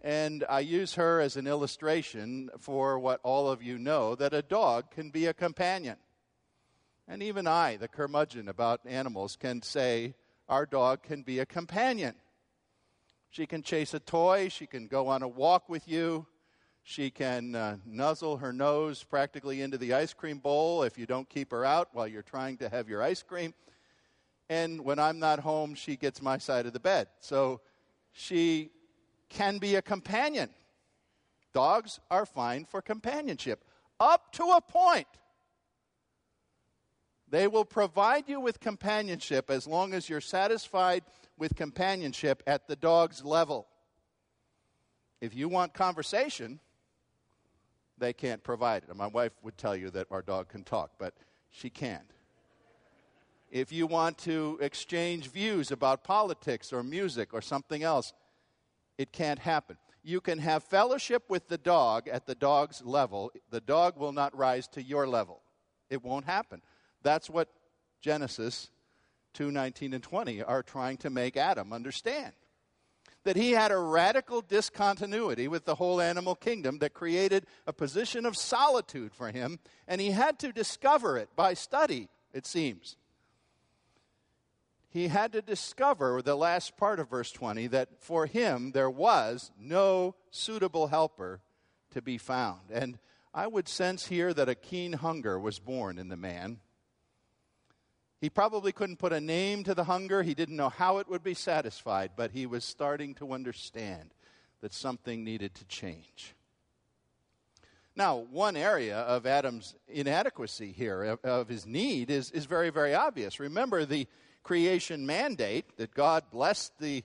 And 0.00 0.44
I 0.48 0.58
use 0.58 0.94
her 0.94 1.20
as 1.20 1.36
an 1.36 1.46
illustration 1.46 2.50
for 2.58 2.98
what 2.98 3.20
all 3.22 3.48
of 3.48 3.62
you 3.62 3.78
know 3.78 4.16
that 4.16 4.34
a 4.34 4.42
dog 4.42 4.90
can 4.90 5.10
be 5.10 5.26
a 5.26 5.34
companion. 5.34 5.98
And 7.12 7.22
even 7.22 7.46
I, 7.46 7.76
the 7.76 7.88
curmudgeon 7.88 8.48
about 8.48 8.80
animals, 8.86 9.36
can 9.36 9.60
say 9.60 10.14
our 10.48 10.64
dog 10.64 11.02
can 11.02 11.20
be 11.20 11.40
a 11.40 11.44
companion. 11.44 12.14
She 13.28 13.44
can 13.44 13.62
chase 13.62 13.92
a 13.92 14.00
toy, 14.00 14.48
she 14.48 14.66
can 14.66 14.86
go 14.86 15.08
on 15.08 15.22
a 15.22 15.28
walk 15.28 15.68
with 15.68 15.86
you, 15.86 16.26
she 16.82 17.10
can 17.10 17.54
uh, 17.54 17.76
nuzzle 17.84 18.38
her 18.38 18.50
nose 18.50 19.04
practically 19.04 19.60
into 19.60 19.76
the 19.76 19.92
ice 19.92 20.14
cream 20.14 20.38
bowl 20.38 20.84
if 20.84 20.96
you 20.96 21.04
don't 21.04 21.28
keep 21.28 21.50
her 21.50 21.66
out 21.66 21.90
while 21.92 22.08
you're 22.08 22.22
trying 22.22 22.56
to 22.56 22.70
have 22.70 22.88
your 22.88 23.02
ice 23.02 23.22
cream. 23.22 23.52
And 24.48 24.80
when 24.80 24.98
I'm 24.98 25.18
not 25.18 25.40
home, 25.40 25.74
she 25.74 25.96
gets 25.96 26.22
my 26.22 26.38
side 26.38 26.64
of 26.64 26.72
the 26.72 26.80
bed. 26.80 27.08
So 27.20 27.60
she 28.12 28.70
can 29.28 29.58
be 29.58 29.74
a 29.74 29.82
companion. 29.82 30.48
Dogs 31.52 32.00
are 32.10 32.24
fine 32.24 32.64
for 32.64 32.80
companionship 32.80 33.66
up 34.00 34.32
to 34.32 34.44
a 34.44 34.62
point. 34.62 35.08
They 37.32 37.48
will 37.48 37.64
provide 37.64 38.28
you 38.28 38.40
with 38.40 38.60
companionship 38.60 39.50
as 39.50 39.66
long 39.66 39.94
as 39.94 40.06
you're 40.06 40.20
satisfied 40.20 41.02
with 41.38 41.56
companionship 41.56 42.42
at 42.46 42.68
the 42.68 42.76
dog's 42.76 43.24
level. 43.24 43.66
If 45.18 45.34
you 45.34 45.48
want 45.48 45.72
conversation, 45.72 46.60
they 47.96 48.12
can't 48.12 48.44
provide 48.44 48.82
it. 48.82 48.94
My 48.94 49.06
wife 49.06 49.32
would 49.42 49.56
tell 49.56 49.74
you 49.74 49.88
that 49.92 50.08
our 50.10 50.20
dog 50.20 50.50
can 50.50 50.62
talk, 50.62 50.90
but 50.98 51.14
she 51.50 51.70
can't. 51.70 52.12
If 53.50 53.72
you 53.72 53.86
want 53.86 54.18
to 54.18 54.58
exchange 54.60 55.30
views 55.30 55.70
about 55.70 56.04
politics 56.04 56.70
or 56.70 56.82
music 56.82 57.32
or 57.32 57.40
something 57.40 57.82
else, 57.82 58.12
it 58.98 59.10
can't 59.10 59.38
happen. 59.38 59.78
You 60.02 60.20
can 60.20 60.38
have 60.38 60.64
fellowship 60.64 61.22
with 61.30 61.48
the 61.48 61.56
dog 61.56 62.08
at 62.08 62.26
the 62.26 62.34
dog's 62.34 62.82
level. 62.84 63.32
The 63.48 63.62
dog 63.62 63.96
will 63.96 64.12
not 64.12 64.36
rise 64.36 64.68
to 64.68 64.82
your 64.82 65.06
level. 65.06 65.40
It 65.88 66.04
won't 66.04 66.26
happen. 66.26 66.60
That's 67.02 67.30
what 67.30 67.48
Genesis 68.00 68.70
2 69.34 69.50
19 69.50 69.94
and 69.94 70.02
20 70.02 70.42
are 70.42 70.62
trying 70.62 70.96
to 70.98 71.10
make 71.10 71.36
Adam 71.36 71.72
understand. 71.72 72.32
That 73.24 73.36
he 73.36 73.52
had 73.52 73.70
a 73.70 73.78
radical 73.78 74.40
discontinuity 74.40 75.46
with 75.46 75.64
the 75.64 75.76
whole 75.76 76.00
animal 76.00 76.34
kingdom 76.34 76.78
that 76.78 76.92
created 76.92 77.46
a 77.66 77.72
position 77.72 78.26
of 78.26 78.36
solitude 78.36 79.14
for 79.14 79.30
him, 79.30 79.60
and 79.86 80.00
he 80.00 80.10
had 80.10 80.40
to 80.40 80.52
discover 80.52 81.16
it 81.16 81.28
by 81.36 81.54
study, 81.54 82.08
it 82.32 82.46
seems. 82.46 82.96
He 84.90 85.08
had 85.08 85.32
to 85.32 85.40
discover, 85.40 86.20
the 86.20 86.34
last 86.34 86.76
part 86.76 86.98
of 87.00 87.08
verse 87.08 87.30
20, 87.30 87.68
that 87.68 87.88
for 88.00 88.26
him 88.26 88.72
there 88.72 88.90
was 88.90 89.52
no 89.58 90.16
suitable 90.30 90.88
helper 90.88 91.40
to 91.92 92.02
be 92.02 92.18
found. 92.18 92.70
And 92.70 92.98
I 93.32 93.46
would 93.46 93.68
sense 93.68 94.08
here 94.08 94.34
that 94.34 94.48
a 94.48 94.54
keen 94.54 94.94
hunger 94.94 95.38
was 95.38 95.58
born 95.58 95.96
in 95.96 96.08
the 96.08 96.16
man 96.16 96.58
he 98.22 98.30
probably 98.30 98.70
couldn't 98.70 99.00
put 99.00 99.12
a 99.12 99.20
name 99.20 99.64
to 99.64 99.74
the 99.74 99.82
hunger. 99.82 100.22
He 100.22 100.32
didn't 100.32 100.54
know 100.54 100.68
how 100.68 100.98
it 100.98 101.08
would 101.08 101.24
be 101.24 101.34
satisfied, 101.34 102.12
but 102.14 102.30
he 102.30 102.46
was 102.46 102.64
starting 102.64 103.16
to 103.16 103.32
understand 103.32 104.14
that 104.60 104.72
something 104.72 105.24
needed 105.24 105.56
to 105.56 105.64
change. 105.64 106.36
Now, 107.96 108.18
one 108.18 108.56
area 108.56 108.98
of 108.98 109.26
Adam's 109.26 109.74
inadequacy 109.88 110.70
here, 110.70 111.18
of, 111.24 111.48
his 111.48 111.66
need, 111.66 112.12
is, 112.12 112.30
is 112.30 112.46
very, 112.46 112.70
very 112.70 112.94
obvious. 112.94 113.40
Remember 113.40 113.84
the 113.84 114.06
creation 114.44 115.04
mandate 115.04 115.76
that 115.78 115.92
God 115.92 116.22
blessed 116.30 116.78
the 116.78 117.02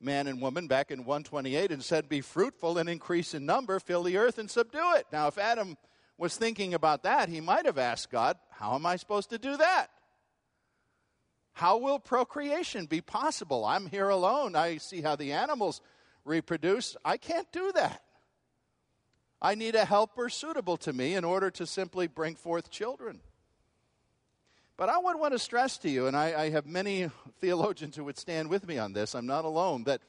man 0.00 0.28
and 0.28 0.40
woman 0.40 0.68
back 0.68 0.92
in 0.92 1.00
128 1.00 1.72
and 1.72 1.82
said, 1.82 2.08
Be 2.08 2.20
fruitful 2.20 2.78
and 2.78 2.88
increase 2.88 3.34
in 3.34 3.44
number, 3.44 3.80
fill 3.80 4.04
the 4.04 4.16
earth 4.16 4.38
and 4.38 4.48
subdue 4.48 4.94
it. 4.94 5.06
Now, 5.12 5.26
if 5.26 5.38
Adam 5.38 5.76
was 6.18 6.36
thinking 6.36 6.72
about 6.72 7.02
that, 7.02 7.28
he 7.28 7.40
might 7.40 7.66
have 7.66 7.78
asked 7.78 8.12
God, 8.12 8.36
How 8.52 8.76
am 8.76 8.86
I 8.86 8.94
supposed 8.94 9.30
to 9.30 9.38
do 9.38 9.56
that? 9.56 9.90
How 11.52 11.76
will 11.76 11.98
procreation 11.98 12.86
be 12.86 13.00
possible? 13.00 13.64
I'm 13.64 13.86
here 13.86 14.08
alone. 14.08 14.56
I 14.56 14.78
see 14.78 15.02
how 15.02 15.16
the 15.16 15.32
animals 15.32 15.80
reproduce. 16.24 16.96
I 17.04 17.16
can't 17.16 17.50
do 17.52 17.72
that. 17.72 18.02
I 19.40 19.54
need 19.54 19.74
a 19.74 19.84
helper 19.84 20.28
suitable 20.28 20.76
to 20.78 20.92
me 20.92 21.14
in 21.14 21.24
order 21.24 21.50
to 21.50 21.66
simply 21.66 22.06
bring 22.06 22.36
forth 22.36 22.70
children. 22.70 23.20
But 24.76 24.88
I 24.88 24.98
would 24.98 25.18
want 25.18 25.32
to 25.32 25.38
stress 25.38 25.78
to 25.78 25.90
you, 25.90 26.06
and 26.06 26.16
I, 26.16 26.42
I, 26.44 26.50
have 26.50 26.66
many 26.66 27.10
theologians 27.40 27.96
who 27.96 28.04
would 28.04 28.18
stand 28.18 28.48
with 28.48 28.66
me 28.66 28.78
on 28.78 28.92
this, 28.92 29.14
I'm 29.14 29.26
not 29.26 29.44
alone, 29.44 29.84
that 29.84 30.00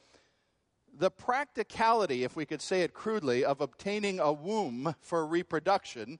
the 0.96 1.10
practicality, 1.10 2.24
if 2.24 2.36
we 2.36 2.46
could 2.46 2.62
say 2.62 2.82
it 2.82 2.94
crudely, 2.94 3.44
of 3.44 3.60
obtaining 3.60 4.20
a 4.20 4.32
womb 4.32 4.94
for 5.00 5.26
reproduction 5.26 6.18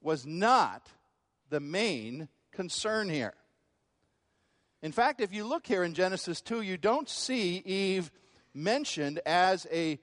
was 0.00 0.24
not 0.24 0.88
the 1.50 1.60
main 1.60 2.28
concern 2.52 3.08
here. 3.08 3.34
In 4.82 4.92
fact, 4.92 5.20
if 5.20 5.32
you 5.32 5.44
look 5.44 5.66
here 5.66 5.84
in 5.84 5.94
Genesis 5.94 6.40
2, 6.40 6.62
you 6.62 6.76
don't 6.76 7.08
see 7.08 7.56
Eve 7.58 8.10
mentioned 8.54 9.20
as 9.26 9.66
a 9.70 9.98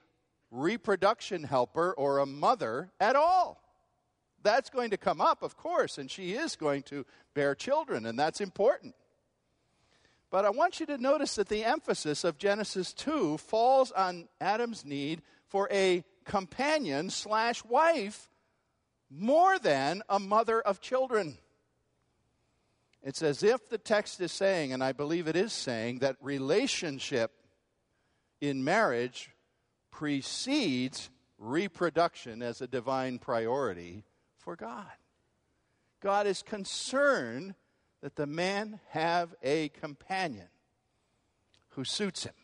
reproduction 0.51 1.43
helper 1.43 1.93
or 1.93 2.19
a 2.19 2.25
mother 2.25 2.91
at 2.99 3.15
all. 3.15 3.61
That's 4.43 4.69
going 4.69 4.91
to 4.91 4.97
come 4.97 5.19
up, 5.19 5.41
of 5.41 5.57
course, 5.57 5.97
and 5.97 6.09
she 6.09 6.33
is 6.33 6.55
going 6.55 6.83
to 6.83 7.05
bear 7.33 7.55
children, 7.55 8.05
and 8.05 8.17
that's 8.17 8.39
important. 8.39 8.95
But 10.29 10.45
I 10.45 10.49
want 10.49 10.79
you 10.79 10.85
to 10.87 10.97
notice 10.97 11.35
that 11.35 11.49
the 11.49 11.63
emphasis 11.63 12.23
of 12.23 12.37
Genesis 12.37 12.93
2 12.93 13.37
falls 13.37 13.91
on 13.91 14.27
Adam's 14.39 14.85
need 14.85 15.21
for 15.47 15.67
a 15.71 16.03
companion 16.25 17.09
slash 17.09 17.63
wife 17.63 18.29
more 19.09 19.57
than 19.57 20.03
a 20.09 20.19
mother 20.19 20.61
of 20.61 20.81
children. 20.81 21.37
It's 23.07 23.21
as 23.21 23.41
if 23.41 23.69
the 23.69 23.77
text 23.77 24.19
is 24.19 24.33
saying, 24.33 24.73
and 24.73 24.83
I 24.83 24.91
believe 24.91 25.29
it 25.29 25.37
is 25.37 25.53
saying, 25.53 25.99
that 25.99 26.17
relationship 26.19 27.31
in 28.41 28.65
marriage 28.65 29.29
precedes 29.91 31.09
reproduction 31.37 32.41
as 32.41 32.61
a 32.61 32.67
divine 32.67 33.17
priority 33.17 34.03
for 34.35 34.57
God. 34.57 34.91
God 36.01 36.27
is 36.27 36.43
concerned 36.43 37.55
that 38.01 38.17
the 38.17 38.27
man 38.27 38.81
have 38.89 39.33
a 39.41 39.69
companion 39.69 40.49
who 41.69 41.85
suits 41.85 42.25
him. 42.25 42.35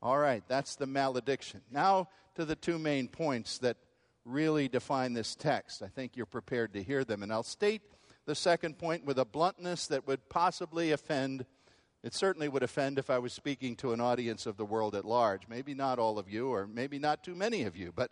All 0.00 0.16
right, 0.16 0.44
that's 0.48 0.76
the 0.76 0.86
malediction. 0.86 1.60
Now 1.70 2.08
to 2.36 2.46
the 2.46 2.56
two 2.56 2.78
main 2.78 3.06
points 3.06 3.58
that 3.58 3.76
really 4.24 4.68
define 4.68 5.12
this 5.12 5.34
text. 5.34 5.82
I 5.82 5.88
think 5.88 6.16
you're 6.16 6.24
prepared 6.24 6.72
to 6.72 6.82
hear 6.82 7.04
them, 7.04 7.22
and 7.22 7.30
I'll 7.30 7.42
state 7.42 7.82
the 8.26 8.34
second 8.34 8.76
point 8.76 9.04
with 9.04 9.18
a 9.18 9.24
bluntness 9.24 9.86
that 9.86 10.06
would 10.06 10.28
possibly 10.28 10.90
offend. 10.90 11.46
It 12.02 12.12
certainly 12.12 12.48
would 12.48 12.62
offend 12.62 12.98
if 12.98 13.08
I 13.08 13.18
was 13.18 13.32
speaking 13.32 13.76
to 13.76 13.92
an 13.92 14.00
audience 14.00 14.46
of 14.46 14.56
the 14.56 14.64
world 14.64 14.94
at 14.94 15.04
large. 15.04 15.48
Maybe 15.48 15.74
not 15.74 15.98
all 15.98 16.18
of 16.18 16.28
you, 16.28 16.48
or 16.48 16.66
maybe 16.66 16.98
not 16.98 17.24
too 17.24 17.34
many 17.34 17.62
of 17.62 17.76
you, 17.76 17.92
but 17.94 18.10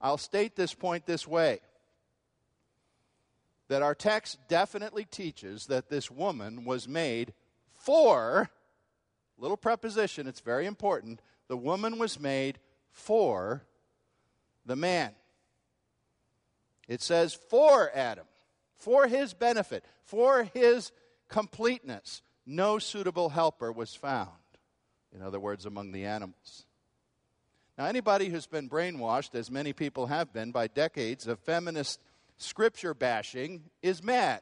I'll 0.00 0.18
state 0.18 0.56
this 0.56 0.72
point 0.72 1.06
this 1.06 1.26
way 1.26 1.60
that 3.68 3.82
our 3.82 3.94
text 3.94 4.38
definitely 4.48 5.04
teaches 5.04 5.66
that 5.66 5.88
this 5.88 6.08
woman 6.08 6.64
was 6.64 6.86
made 6.86 7.32
for, 7.74 8.48
little 9.38 9.56
preposition, 9.56 10.28
it's 10.28 10.40
very 10.40 10.66
important. 10.66 11.20
The 11.48 11.56
woman 11.56 11.98
was 11.98 12.20
made 12.20 12.58
for 12.90 13.64
the 14.64 14.76
man. 14.76 15.12
It 16.86 17.02
says 17.02 17.34
for 17.34 17.90
Adam 17.92 18.26
for 18.76 19.06
his 19.06 19.34
benefit, 19.34 19.84
for 20.04 20.44
his 20.54 20.92
completeness, 21.28 22.22
no 22.46 22.78
suitable 22.78 23.30
helper 23.30 23.72
was 23.72 23.94
found. 23.94 24.30
In 25.14 25.22
other 25.22 25.40
words, 25.40 25.66
among 25.66 25.92
the 25.92 26.04
animals. 26.04 26.66
Now, 27.78 27.86
anybody 27.86 28.28
who's 28.28 28.46
been 28.46 28.68
brainwashed, 28.68 29.34
as 29.34 29.50
many 29.50 29.72
people 29.72 30.06
have 30.06 30.32
been, 30.32 30.50
by 30.50 30.66
decades 30.66 31.26
of 31.26 31.38
feminist 31.40 32.00
scripture 32.38 32.94
bashing 32.94 33.64
is 33.82 34.02
mad. 34.02 34.40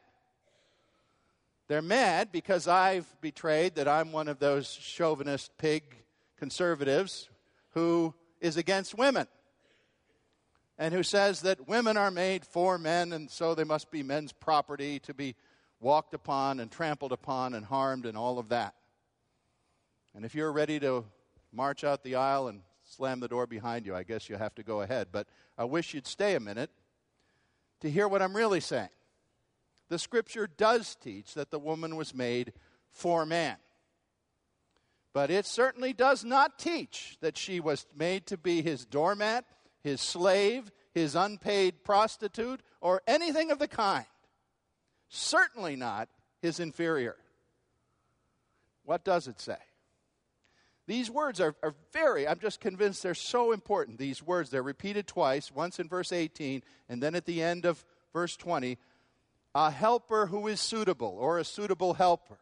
They're 1.67 1.83
mad 1.83 2.31
because 2.31 2.69
I've 2.69 3.07
betrayed 3.21 3.77
that 3.77 3.89
I'm 3.89 4.13
one 4.13 4.29
of 4.29 4.39
those 4.39 4.71
chauvinist 4.71 5.57
pig 5.59 5.83
conservatives 6.37 7.29
who 7.71 8.15
is 8.41 8.57
against 8.57 8.97
women 8.97 9.27
and 10.79 10.93
who 10.93 11.03
says 11.03 11.43
that 11.43 11.69
women 11.69 11.97
are 11.97 12.11
made 12.11 12.45
for 12.45 12.79
men 12.79 13.13
and 13.13 13.31
so 13.31 13.55
they 13.55 13.65
must 13.65 13.91
be 13.91 14.03
men's 14.03 14.33
property 14.33 14.99
to 15.01 15.15
be 15.15 15.35
walked 15.81 16.15
upon 16.15 16.61
and 16.61 16.71
trampled 16.71 17.13
upon 17.13 17.55
and 17.55 17.65
harmed 17.65 18.07
and 18.07 18.17
all 18.17 18.39
of 18.39 18.49
that. 18.49 18.75
And 20.15 20.25
if 20.25 20.35
you're 20.35 20.53
ready 20.53 20.81
to 20.81 21.05
march 21.53 21.85
out 21.85 22.03
the 22.03 22.17
aisle 22.17 22.49
and 22.49 22.61
slam 22.85 23.21
the 23.21 23.29
door 23.29 23.47
behind 23.47 23.87
you, 23.87 23.95
I 23.95 24.03
guess 24.03 24.29
you 24.29 24.37
have 24.37 24.55
to 24.57 24.63
go 24.63 24.81
ahead. 24.81 25.09
But 25.13 25.29
I 25.57 25.65
wish 25.65 25.95
you'd 25.95 26.07
stay 26.07 26.35
a 26.35 26.41
minute 26.41 26.71
to 27.81 27.91
hear 27.91 28.09
what 28.09 28.23
I'm 28.23 28.35
really 28.35 28.61
saying. 28.61 28.89
The 29.89 29.99
scripture 29.99 30.47
does 30.47 30.97
teach 30.97 31.35
that 31.35 31.51
the 31.51 31.59
woman 31.59 31.97
was 31.97 32.15
made 32.15 32.53
for 32.91 33.27
man. 33.27 33.57
But 35.13 35.31
it 35.31 35.47
certainly 35.47 35.93
does 35.93 36.25
not 36.25 36.59
teach 36.59 37.17
that 37.21 37.37
she 37.37 37.61
was 37.61 37.87
made 37.97 38.27
to 38.27 38.37
be 38.37 38.63
his 38.63 38.85
doormat 38.85 39.45
his 39.85 40.01
slave, 40.01 40.73
his 40.93 41.15
unpaid 41.15 41.85
prostitute, 41.85 42.61
or 42.81 43.03
anything 43.07 43.51
of 43.51 43.59
the 43.61 43.69
kind. 43.69 44.07
Certainly 45.09 45.77
not 45.77 46.09
his 46.43 46.59
inferior. 46.59 47.17
What 48.85 49.05
does 49.05 49.29
it 49.29 49.41
say? 49.41 49.57
These 50.87 51.11
words 51.11 51.41
are, 51.41 51.55
are, 51.63 51.75
very, 51.93 52.29
I'm 52.29 52.41
just 52.41 52.61
convinced 52.61 53.03
they're 53.03 53.15
so 53.15 53.53
important. 53.53 53.99
These 53.99 54.23
words, 54.23 54.51
they're 54.51 54.63
repeated 54.63 55.07
twice, 55.07 55.51
once 55.51 55.79
in 55.79 55.89
verse 55.89 56.13
18, 56.13 56.63
and 56.89 57.03
then 57.03 57.15
at 57.15 57.25
the 57.25 57.43
end 57.43 57.65
of 57.65 57.85
verse 58.13 58.37
20. 58.37 58.77
A 59.55 59.71
helper 59.71 60.27
who 60.27 60.49
is 60.49 60.61
suitable, 60.61 61.17
or 61.19 61.39
a 61.39 61.45
suitable 61.45 61.95
helper. 61.95 62.39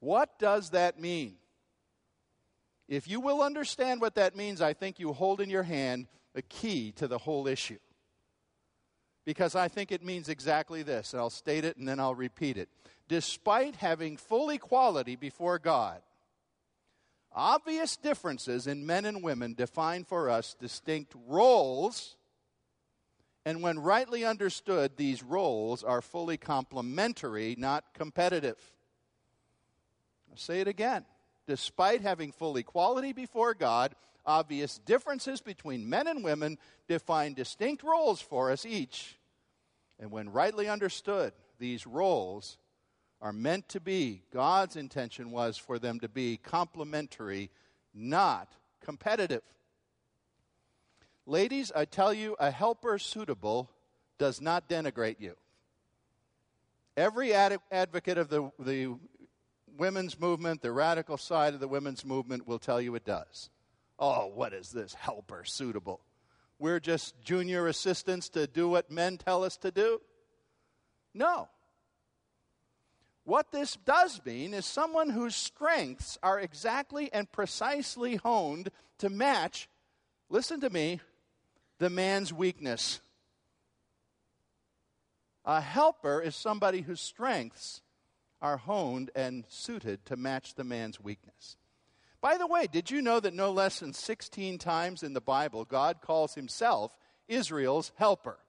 What 0.00 0.38
does 0.38 0.70
that 0.70 1.00
mean? 1.00 1.36
If 2.88 3.08
you 3.08 3.20
will 3.20 3.42
understand 3.42 4.00
what 4.00 4.14
that 4.14 4.36
means, 4.36 4.62
I 4.62 4.72
think 4.72 4.98
you 4.98 5.12
hold 5.12 5.40
in 5.40 5.50
your 5.50 5.64
hand 5.64 6.06
a 6.36 6.42
key 6.42 6.92
to 6.92 7.08
the 7.08 7.18
whole 7.18 7.48
issue. 7.48 7.78
because 9.26 9.56
I 9.56 9.66
think 9.68 9.90
it 9.90 10.04
means 10.04 10.28
exactly 10.28 10.82
this. 10.82 11.12
And 11.12 11.20
I'll 11.20 11.30
state 11.30 11.64
it 11.64 11.76
and 11.76 11.86
then 11.86 11.98
I'll 12.00 12.14
repeat 12.14 12.56
it. 12.56 12.68
Despite 13.08 13.76
having 13.76 14.16
full 14.16 14.50
equality 14.50 15.16
before 15.16 15.58
God, 15.58 16.00
obvious 17.32 17.96
differences 17.96 18.66
in 18.66 18.86
men 18.86 19.04
and 19.04 19.22
women 19.22 19.54
define 19.54 20.04
for 20.04 20.30
us 20.30 20.54
distinct 20.58 21.12
roles. 21.26 22.16
And 23.44 23.62
when 23.62 23.78
rightly 23.80 24.24
understood, 24.24 24.96
these 24.96 25.22
roles 25.22 25.82
are 25.84 26.00
fully 26.00 26.36
complementary, 26.36 27.56
not 27.58 27.84
competitive. 27.94 28.58
I'll 30.30 30.36
say 30.38 30.60
it 30.60 30.68
again. 30.68 31.04
Despite 31.48 32.00
having 32.00 32.32
full 32.32 32.56
equality 32.56 33.12
before 33.12 33.54
God, 33.54 33.94
obvious 34.26 34.78
differences 34.78 35.40
between 35.40 35.88
men 35.88 36.06
and 36.06 36.24
women 36.24 36.58
define 36.88 37.34
distinct 37.34 37.82
roles 37.82 38.20
for 38.20 38.50
us 38.50 38.66
each. 38.66 39.18
And 39.98 40.10
when 40.10 40.30
rightly 40.30 40.68
understood, 40.68 41.32
these 41.58 41.86
roles 41.86 42.58
are 43.22 43.32
meant 43.32 43.68
to 43.70 43.80
be, 43.80 44.22
God's 44.32 44.76
intention 44.76 45.30
was 45.30 45.56
for 45.56 45.78
them 45.78 46.00
to 46.00 46.08
be 46.08 46.36
complementary, 46.36 47.50
not 47.94 48.52
competitive. 48.84 49.42
Ladies, 51.24 51.72
I 51.74 51.86
tell 51.86 52.12
you, 52.12 52.36
a 52.38 52.50
helper 52.50 52.98
suitable 52.98 53.70
does 54.18 54.40
not 54.40 54.68
denigrate 54.68 55.16
you. 55.18 55.34
Every 56.96 57.34
ad- 57.34 57.58
advocate 57.72 58.18
of 58.18 58.28
the, 58.28 58.50
the 58.58 58.94
women's 59.76 60.18
movement, 60.20 60.62
the 60.62 60.72
radical 60.72 61.16
side 61.16 61.54
of 61.54 61.60
the 61.60 61.68
women's 61.68 62.04
movement, 62.04 62.46
will 62.46 62.58
tell 62.58 62.80
you 62.80 62.94
it 62.94 63.04
does. 63.04 63.50
Oh, 63.98 64.26
what 64.26 64.52
is 64.52 64.70
this 64.70 64.94
helper 64.94 65.44
suitable? 65.44 66.00
We're 66.58 66.80
just 66.80 67.20
junior 67.22 67.66
assistants 67.66 68.28
to 68.30 68.46
do 68.46 68.68
what 68.68 68.90
men 68.90 69.18
tell 69.18 69.44
us 69.44 69.56
to 69.58 69.70
do? 69.70 70.00
No. 71.14 71.48
What 73.24 73.50
this 73.50 73.76
does 73.84 74.20
mean 74.24 74.54
is 74.54 74.64
someone 74.64 75.10
whose 75.10 75.34
strengths 75.34 76.16
are 76.22 76.38
exactly 76.38 77.12
and 77.12 77.30
precisely 77.30 78.16
honed 78.16 78.70
to 78.98 79.10
match, 79.10 79.68
listen 80.28 80.60
to 80.60 80.70
me, 80.70 81.00
the 81.78 81.90
man's 81.90 82.32
weakness. 82.32 83.00
A 85.44 85.60
helper 85.60 86.20
is 86.20 86.36
somebody 86.36 86.82
whose 86.82 87.00
strengths 87.00 87.82
are 88.40 88.56
honed 88.56 89.10
and 89.14 89.44
suited 89.48 90.04
to 90.06 90.16
match 90.16 90.54
the 90.54 90.64
man's 90.64 91.00
weakness. 91.00 91.56
By 92.26 92.38
the 92.38 92.46
way, 92.48 92.66
did 92.66 92.90
you 92.90 93.02
know 93.02 93.20
that 93.20 93.34
no 93.34 93.52
less 93.52 93.78
than 93.78 93.92
16 93.92 94.58
times 94.58 95.04
in 95.04 95.12
the 95.12 95.20
Bible 95.20 95.64
God 95.64 96.00
calls 96.00 96.34
himself 96.34 96.98
Israel's 97.28 97.92
helper? 97.94 98.40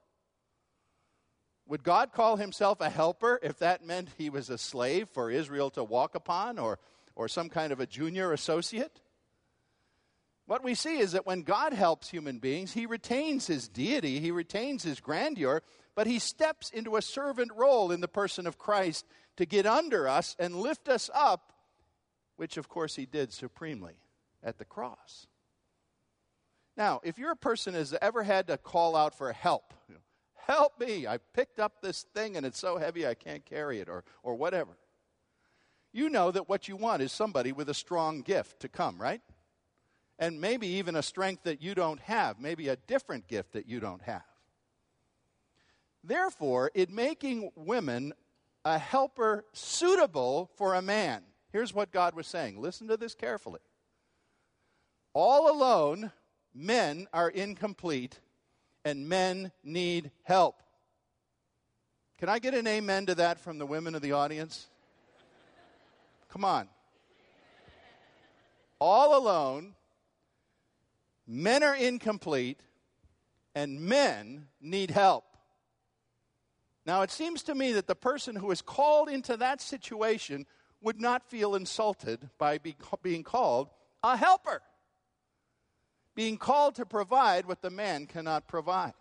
Would 1.68 1.84
God 1.84 2.12
call 2.12 2.34
himself 2.38 2.80
a 2.80 2.90
helper 2.90 3.38
if 3.40 3.60
that 3.60 3.86
meant 3.86 4.08
he 4.18 4.30
was 4.30 4.50
a 4.50 4.58
slave 4.58 5.08
for 5.10 5.30
Israel 5.30 5.70
to 5.70 5.84
walk 5.84 6.16
upon 6.16 6.58
or, 6.58 6.80
or 7.14 7.28
some 7.28 7.48
kind 7.48 7.72
of 7.72 7.78
a 7.78 7.86
junior 7.86 8.32
associate? 8.32 9.00
What 10.46 10.64
we 10.64 10.74
see 10.74 10.98
is 10.98 11.12
that 11.12 11.24
when 11.24 11.42
God 11.42 11.72
helps 11.72 12.10
human 12.10 12.40
beings, 12.40 12.72
he 12.72 12.84
retains 12.84 13.46
his 13.46 13.68
deity, 13.68 14.18
he 14.18 14.32
retains 14.32 14.82
his 14.82 14.98
grandeur, 14.98 15.62
but 15.94 16.08
he 16.08 16.18
steps 16.18 16.70
into 16.70 16.96
a 16.96 17.00
servant 17.00 17.52
role 17.54 17.92
in 17.92 18.00
the 18.00 18.08
person 18.08 18.48
of 18.48 18.58
Christ 18.58 19.06
to 19.36 19.46
get 19.46 19.66
under 19.66 20.08
us 20.08 20.34
and 20.36 20.56
lift 20.56 20.88
us 20.88 21.08
up, 21.14 21.52
which 22.38 22.56
of 22.56 22.68
course 22.68 22.94
he 22.96 23.04
did 23.04 23.32
supremely 23.32 23.98
at 24.42 24.58
the 24.58 24.64
cross. 24.64 25.26
Now, 26.76 27.00
if 27.02 27.18
you're 27.18 27.32
a 27.32 27.36
person 27.36 27.74
who 27.74 27.80
has 27.80 27.94
ever 28.00 28.22
had 28.22 28.46
to 28.46 28.56
call 28.56 28.94
out 28.94 29.12
for 29.12 29.32
help, 29.32 29.74
help 30.46 30.78
me. 30.80 31.06
I 31.06 31.18
picked 31.18 31.58
up 31.58 31.82
this 31.82 32.06
thing 32.14 32.36
and 32.36 32.46
it's 32.46 32.58
so 32.58 32.78
heavy 32.78 33.06
I 33.06 33.14
can't 33.14 33.44
carry 33.44 33.80
it, 33.80 33.88
or, 33.88 34.04
or 34.22 34.36
whatever. 34.36 34.78
You 35.92 36.08
know 36.08 36.30
that 36.30 36.48
what 36.48 36.68
you 36.68 36.76
want 36.76 37.02
is 37.02 37.10
somebody 37.10 37.50
with 37.50 37.68
a 37.68 37.74
strong 37.74 38.22
gift 38.22 38.60
to 38.60 38.68
come, 38.68 39.00
right? 39.02 39.20
And 40.16 40.40
maybe 40.40 40.68
even 40.68 40.94
a 40.94 41.02
strength 41.02 41.42
that 41.42 41.60
you 41.60 41.74
don't 41.74 42.00
have, 42.00 42.38
maybe 42.38 42.68
a 42.68 42.76
different 42.76 43.26
gift 43.26 43.52
that 43.54 43.68
you 43.68 43.80
don't 43.80 44.02
have. 44.02 44.22
Therefore, 46.04 46.70
in 46.74 46.94
making 46.94 47.50
women 47.56 48.12
a 48.64 48.78
helper 48.78 49.44
suitable 49.52 50.50
for 50.56 50.74
a 50.74 50.82
man, 50.82 51.22
here's 51.52 51.74
what 51.74 51.90
God 51.90 52.14
was 52.14 52.26
saying. 52.26 52.60
Listen 52.60 52.88
to 52.88 52.96
this 52.96 53.14
carefully. 53.14 53.60
All 55.14 55.50
alone, 55.50 56.12
men 56.54 57.08
are 57.12 57.28
incomplete 57.28 58.20
and 58.84 59.08
men 59.08 59.52
need 59.62 60.10
help. 60.22 60.62
Can 62.18 62.28
I 62.28 62.38
get 62.38 62.54
an 62.54 62.66
amen 62.66 63.06
to 63.06 63.14
that 63.16 63.38
from 63.38 63.58
the 63.58 63.66
women 63.66 63.94
of 63.94 64.02
the 64.02 64.12
audience? 64.12 64.66
Come 66.28 66.44
on. 66.44 66.68
All 68.80 69.18
alone, 69.18 69.74
men 71.26 71.62
are 71.62 71.74
incomplete, 71.74 72.60
and 73.54 73.80
men 73.80 74.46
need 74.60 74.90
help. 74.90 75.24
Now, 76.86 77.02
it 77.02 77.10
seems 77.10 77.42
to 77.44 77.54
me 77.54 77.72
that 77.72 77.86
the 77.86 77.94
person 77.94 78.36
who 78.36 78.50
is 78.50 78.62
called 78.62 79.08
into 79.08 79.36
that 79.36 79.60
situation 79.60 80.46
would 80.80 81.00
not 81.00 81.28
feel 81.28 81.54
insulted 81.54 82.28
by 82.38 82.58
be, 82.58 82.76
being 83.02 83.22
called 83.22 83.70
a 84.02 84.16
helper 84.16 84.62
being 86.18 86.36
called 86.36 86.74
to 86.74 86.84
provide 86.84 87.46
what 87.46 87.62
the 87.62 87.70
man 87.70 88.04
cannot 88.04 88.48
provide. 88.48 88.92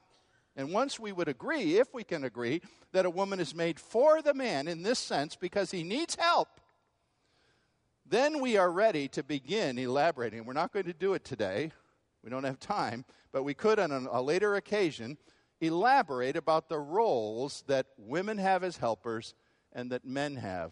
And 0.56 0.72
once 0.72 1.00
we 1.00 1.12
would 1.12 1.28
agree, 1.28 1.80
if 1.80 1.92
we 1.92 2.04
can 2.04 2.24
agree, 2.24 2.62
that 2.92 3.08
a 3.08 3.10
woman 3.10 3.40
is 3.40 3.56
made 3.56 3.80
for 3.80 4.22
the 4.22 4.36
man 4.36 4.68
in 4.68 4.84
this 4.84 5.00
sense 5.00 5.36
because 5.36 5.72
he 5.72 5.82
needs 5.82 6.14
help, 6.14 6.62
then 8.06 8.40
we 8.40 8.56
are 8.56 8.70
ready 8.70 9.08
to 9.08 9.24
begin 9.24 9.80
elaborating. 9.80 10.46
We're 10.46 10.54
not 10.54 10.72
going 10.72 10.86
to 10.86 10.94
do 10.94 11.16
it 11.16 11.24
today. 11.24 11.72
We 12.24 12.30
don't 12.30 12.44
have 12.44 12.60
time, 12.60 13.04
but 13.32 13.42
we 13.42 13.56
could 13.56 13.80
on 13.80 13.92
a 13.92 14.22
later 14.22 14.54
occasion 14.54 15.18
elaborate 15.60 16.38
about 16.38 16.70
the 16.70 16.78
roles 16.78 17.64
that 17.66 17.88
women 17.98 18.38
have 18.38 18.64
as 18.64 18.78
helpers 18.78 19.34
and 19.74 19.90
that 19.90 20.06
men 20.06 20.36
have 20.36 20.72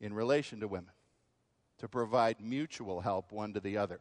in 0.00 0.12
relation 0.12 0.60
to 0.60 0.68
women 0.68 0.92
to 1.78 1.88
provide 1.88 2.40
mutual 2.40 3.00
help 3.00 3.32
one 3.32 3.52
to 3.54 3.60
the 3.60 3.76
other. 3.76 4.00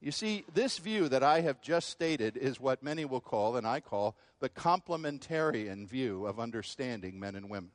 You 0.00 0.12
see, 0.12 0.44
this 0.54 0.78
view 0.78 1.08
that 1.08 1.22
I 1.22 1.40
have 1.40 1.60
just 1.60 1.88
stated 1.88 2.36
is 2.36 2.60
what 2.60 2.82
many 2.82 3.04
will 3.04 3.20
call, 3.20 3.56
and 3.56 3.66
I 3.66 3.80
call, 3.80 4.16
the 4.40 4.48
complementarian 4.48 5.88
view 5.88 6.26
of 6.26 6.38
understanding 6.38 7.18
men 7.18 7.34
and 7.34 7.50
women. 7.50 7.70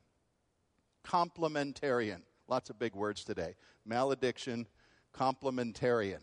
Complementarian. 1.06 2.22
Lots 2.48 2.70
of 2.70 2.80
big 2.80 2.96
words 2.96 3.24
today. 3.24 3.56
Malediction, 3.86 4.68
complementarian. 5.14 6.20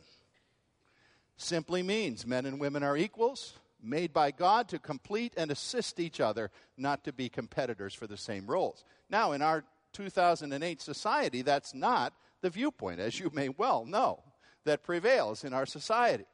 Simply 1.36 1.82
means 1.82 2.26
men 2.26 2.46
and 2.46 2.58
women 2.58 2.82
are 2.82 2.96
equals, 2.96 3.54
made 3.82 4.12
by 4.12 4.30
God 4.30 4.68
to 4.68 4.78
complete 4.78 5.34
and 5.36 5.50
assist 5.50 6.00
each 6.00 6.20
other, 6.20 6.50
not 6.76 7.04
to 7.04 7.12
be 7.12 7.28
competitors 7.28 7.94
for 7.94 8.06
the 8.06 8.16
same 8.16 8.46
roles. 8.46 8.84
Now, 9.10 9.32
in 9.32 9.42
our 9.42 9.64
2008 9.92 10.80
society, 10.80 11.42
that's 11.42 11.74
not 11.74 12.12
the 12.40 12.50
viewpoint, 12.50 13.00
as 13.00 13.18
you 13.18 13.30
may 13.32 13.48
well 13.48 13.84
know 13.84 14.22
that 14.64 14.82
prevails 14.82 15.44
in 15.44 15.52
our 15.52 15.66
society. 15.66 16.26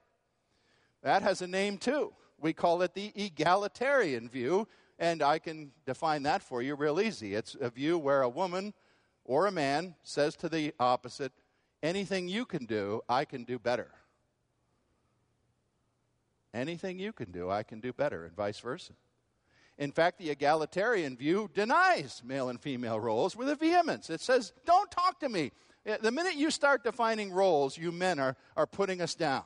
That 1.02 1.22
has 1.22 1.42
a 1.42 1.46
name 1.46 1.78
too. 1.78 2.12
We 2.38 2.52
call 2.52 2.82
it 2.82 2.94
the 2.94 3.12
egalitarian 3.14 4.28
view, 4.28 4.68
and 4.98 5.22
I 5.22 5.38
can 5.38 5.72
define 5.84 6.22
that 6.24 6.42
for 6.42 6.62
you 6.62 6.74
real 6.74 7.00
easy. 7.00 7.34
It's 7.34 7.56
a 7.60 7.70
view 7.70 7.98
where 7.98 8.22
a 8.22 8.28
woman 8.28 8.74
or 9.24 9.46
a 9.46 9.52
man 9.52 9.94
says 10.02 10.36
to 10.36 10.48
the 10.48 10.74
opposite, 10.78 11.32
Anything 11.82 12.28
you 12.28 12.44
can 12.44 12.64
do, 12.64 13.02
I 13.08 13.24
can 13.24 13.44
do 13.44 13.58
better. 13.58 13.90
Anything 16.54 16.98
you 16.98 17.12
can 17.12 17.30
do, 17.30 17.50
I 17.50 17.62
can 17.62 17.80
do 17.80 17.92
better, 17.92 18.24
and 18.24 18.34
vice 18.34 18.58
versa. 18.58 18.94
In 19.78 19.92
fact, 19.92 20.18
the 20.18 20.30
egalitarian 20.30 21.16
view 21.16 21.50
denies 21.52 22.22
male 22.24 22.48
and 22.48 22.60
female 22.60 22.98
roles 22.98 23.36
with 23.36 23.48
a 23.48 23.56
vehemence. 23.56 24.08
It 24.08 24.20
says, 24.20 24.52
Don't 24.64 24.90
talk 24.90 25.20
to 25.20 25.28
me. 25.28 25.52
Uh, 25.88 25.96
the 26.00 26.10
minute 26.10 26.34
you 26.34 26.50
start 26.50 26.82
defining 26.82 27.30
roles, 27.30 27.76
you 27.76 27.92
men 27.92 28.18
are, 28.18 28.36
are 28.56 28.66
putting 28.66 29.00
us 29.00 29.14
down. 29.14 29.44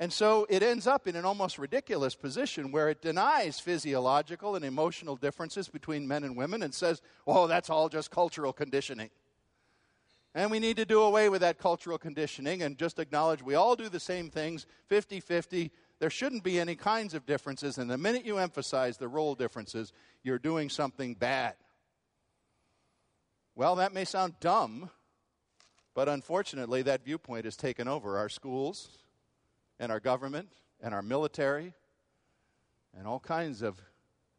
And 0.00 0.10
so 0.10 0.46
it 0.48 0.62
ends 0.62 0.86
up 0.86 1.06
in 1.06 1.14
an 1.14 1.26
almost 1.26 1.58
ridiculous 1.58 2.14
position 2.14 2.72
where 2.72 2.88
it 2.88 3.02
denies 3.02 3.60
physiological 3.60 4.56
and 4.56 4.64
emotional 4.64 5.14
differences 5.14 5.68
between 5.68 6.08
men 6.08 6.24
and 6.24 6.36
women 6.36 6.62
and 6.62 6.72
says, 6.72 7.02
oh, 7.26 7.46
that's 7.46 7.68
all 7.68 7.90
just 7.90 8.10
cultural 8.10 8.54
conditioning. 8.54 9.10
And 10.34 10.50
we 10.50 10.58
need 10.58 10.76
to 10.76 10.86
do 10.86 11.02
away 11.02 11.28
with 11.28 11.42
that 11.42 11.58
cultural 11.58 11.98
conditioning 11.98 12.62
and 12.62 12.78
just 12.78 12.98
acknowledge 12.98 13.42
we 13.42 13.56
all 13.56 13.76
do 13.76 13.90
the 13.90 14.00
same 14.00 14.30
things 14.30 14.64
50 14.86 15.20
50. 15.20 15.70
There 16.00 16.10
shouldn't 16.10 16.42
be 16.42 16.58
any 16.58 16.74
kinds 16.74 17.14
of 17.14 17.26
differences. 17.26 17.78
And 17.78 17.88
the 17.90 17.98
minute 17.98 18.24
you 18.24 18.38
emphasize 18.38 18.96
the 18.96 19.06
role 19.06 19.34
differences, 19.34 19.92
you're 20.22 20.38
doing 20.38 20.68
something 20.68 21.14
bad. 21.14 21.54
Well, 23.54 23.76
that 23.76 23.92
may 23.92 24.06
sound 24.06 24.34
dumb, 24.40 24.90
but 25.94 26.08
unfortunately, 26.08 26.82
that 26.82 27.04
viewpoint 27.04 27.44
has 27.44 27.56
taken 27.56 27.86
over 27.86 28.16
our 28.16 28.30
schools 28.30 28.88
and 29.78 29.92
our 29.92 30.00
government 30.00 30.48
and 30.80 30.94
our 30.94 31.02
military 31.02 31.74
and 32.96 33.06
all 33.06 33.20
kinds 33.20 33.60
of 33.60 33.80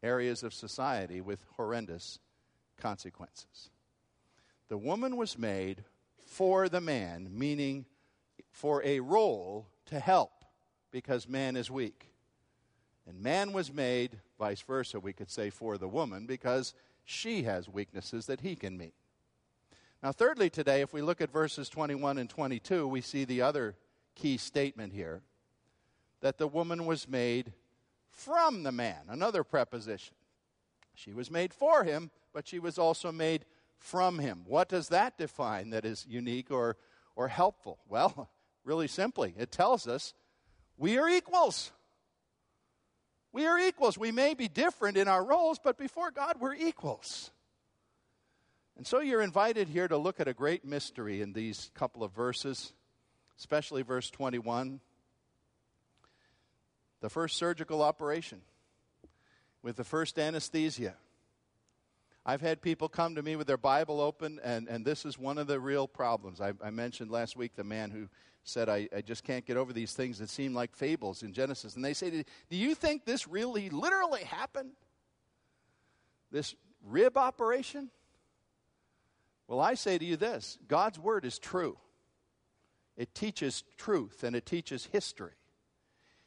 areas 0.02 0.42
of 0.42 0.52
society 0.52 1.20
with 1.20 1.44
horrendous 1.56 2.18
consequences. 2.76 3.70
The 4.68 4.78
woman 4.78 5.16
was 5.16 5.38
made 5.38 5.84
for 6.26 6.68
the 6.68 6.80
man, 6.80 7.28
meaning 7.30 7.86
for 8.50 8.82
a 8.84 8.98
role 8.98 9.68
to 9.86 10.00
help, 10.00 10.41
because 10.92 11.28
man 11.28 11.56
is 11.56 11.70
weak. 11.70 12.08
And 13.08 13.20
man 13.20 13.52
was 13.52 13.72
made, 13.72 14.20
vice 14.38 14.60
versa, 14.60 15.00
we 15.00 15.12
could 15.12 15.30
say, 15.30 15.50
for 15.50 15.76
the 15.76 15.88
woman, 15.88 16.26
because 16.26 16.74
she 17.04 17.42
has 17.42 17.68
weaknesses 17.68 18.26
that 18.26 18.42
he 18.42 18.54
can 18.54 18.78
meet. 18.78 18.94
Now, 20.02 20.12
thirdly, 20.12 20.50
today, 20.50 20.82
if 20.82 20.92
we 20.92 21.02
look 21.02 21.20
at 21.20 21.32
verses 21.32 21.68
21 21.68 22.18
and 22.18 22.30
22, 22.30 22.86
we 22.86 23.00
see 23.00 23.24
the 23.24 23.42
other 23.42 23.74
key 24.14 24.36
statement 24.36 24.92
here 24.92 25.22
that 26.20 26.38
the 26.38 26.46
woman 26.46 26.86
was 26.86 27.08
made 27.08 27.52
from 28.10 28.62
the 28.62 28.72
man, 28.72 29.00
another 29.08 29.42
preposition. 29.42 30.14
She 30.94 31.12
was 31.12 31.30
made 31.30 31.54
for 31.54 31.84
him, 31.84 32.10
but 32.32 32.46
she 32.46 32.58
was 32.58 32.78
also 32.78 33.10
made 33.10 33.44
from 33.78 34.18
him. 34.18 34.44
What 34.46 34.68
does 34.68 34.88
that 34.88 35.18
define 35.18 35.70
that 35.70 35.84
is 35.84 36.06
unique 36.08 36.50
or, 36.50 36.76
or 37.16 37.28
helpful? 37.28 37.78
Well, 37.88 38.30
really 38.64 38.88
simply, 38.88 39.34
it 39.36 39.50
tells 39.50 39.88
us 39.88 40.14
we 40.82 40.98
are 40.98 41.08
equals. 41.08 41.70
We 43.32 43.46
are 43.46 43.56
equals. 43.56 43.96
We 43.96 44.10
may 44.10 44.34
be 44.34 44.48
different 44.48 44.96
in 44.96 45.06
our 45.06 45.24
roles, 45.24 45.60
but 45.62 45.78
before 45.78 46.10
God, 46.10 46.38
we're 46.40 46.56
equals. 46.56 47.30
And 48.76 48.84
so 48.84 48.98
you're 48.98 49.22
invited 49.22 49.68
here 49.68 49.86
to 49.86 49.96
look 49.96 50.18
at 50.18 50.26
a 50.26 50.34
great 50.34 50.64
mystery 50.64 51.22
in 51.22 51.34
these 51.34 51.70
couple 51.74 52.02
of 52.02 52.10
verses, 52.10 52.72
especially 53.38 53.82
verse 53.82 54.10
21. 54.10 54.80
The 57.00 57.08
first 57.08 57.36
surgical 57.36 57.80
operation 57.80 58.40
with 59.62 59.76
the 59.76 59.84
first 59.84 60.18
anesthesia. 60.18 60.96
I've 62.24 62.40
had 62.40 62.62
people 62.62 62.88
come 62.88 63.16
to 63.16 63.22
me 63.22 63.34
with 63.34 63.48
their 63.48 63.56
Bible 63.56 64.00
open, 64.00 64.38
and, 64.44 64.68
and 64.68 64.84
this 64.84 65.04
is 65.04 65.18
one 65.18 65.38
of 65.38 65.48
the 65.48 65.58
real 65.58 65.88
problems. 65.88 66.40
I, 66.40 66.52
I 66.62 66.70
mentioned 66.70 67.10
last 67.10 67.36
week 67.36 67.56
the 67.56 67.64
man 67.64 67.90
who 67.90 68.08
said, 68.44 68.68
I, 68.68 68.88
I 68.96 69.00
just 69.00 69.24
can't 69.24 69.44
get 69.44 69.56
over 69.56 69.72
these 69.72 69.92
things 69.92 70.18
that 70.18 70.28
seem 70.28 70.54
like 70.54 70.74
fables 70.74 71.22
in 71.22 71.32
Genesis. 71.32 71.74
And 71.74 71.84
they 71.84 71.94
say, 71.94 72.10
Do 72.10 72.56
you 72.56 72.74
think 72.74 73.04
this 73.04 73.26
really, 73.26 73.70
literally 73.70 74.24
happened? 74.24 74.72
This 76.30 76.54
rib 76.84 77.16
operation? 77.16 77.90
Well, 79.48 79.60
I 79.60 79.74
say 79.74 79.98
to 79.98 80.04
you 80.04 80.16
this 80.16 80.58
God's 80.66 80.98
word 80.98 81.24
is 81.24 81.38
true. 81.38 81.76
It 82.96 83.14
teaches 83.14 83.64
truth 83.76 84.22
and 84.22 84.36
it 84.36 84.46
teaches 84.46 84.86
history. 84.86 85.32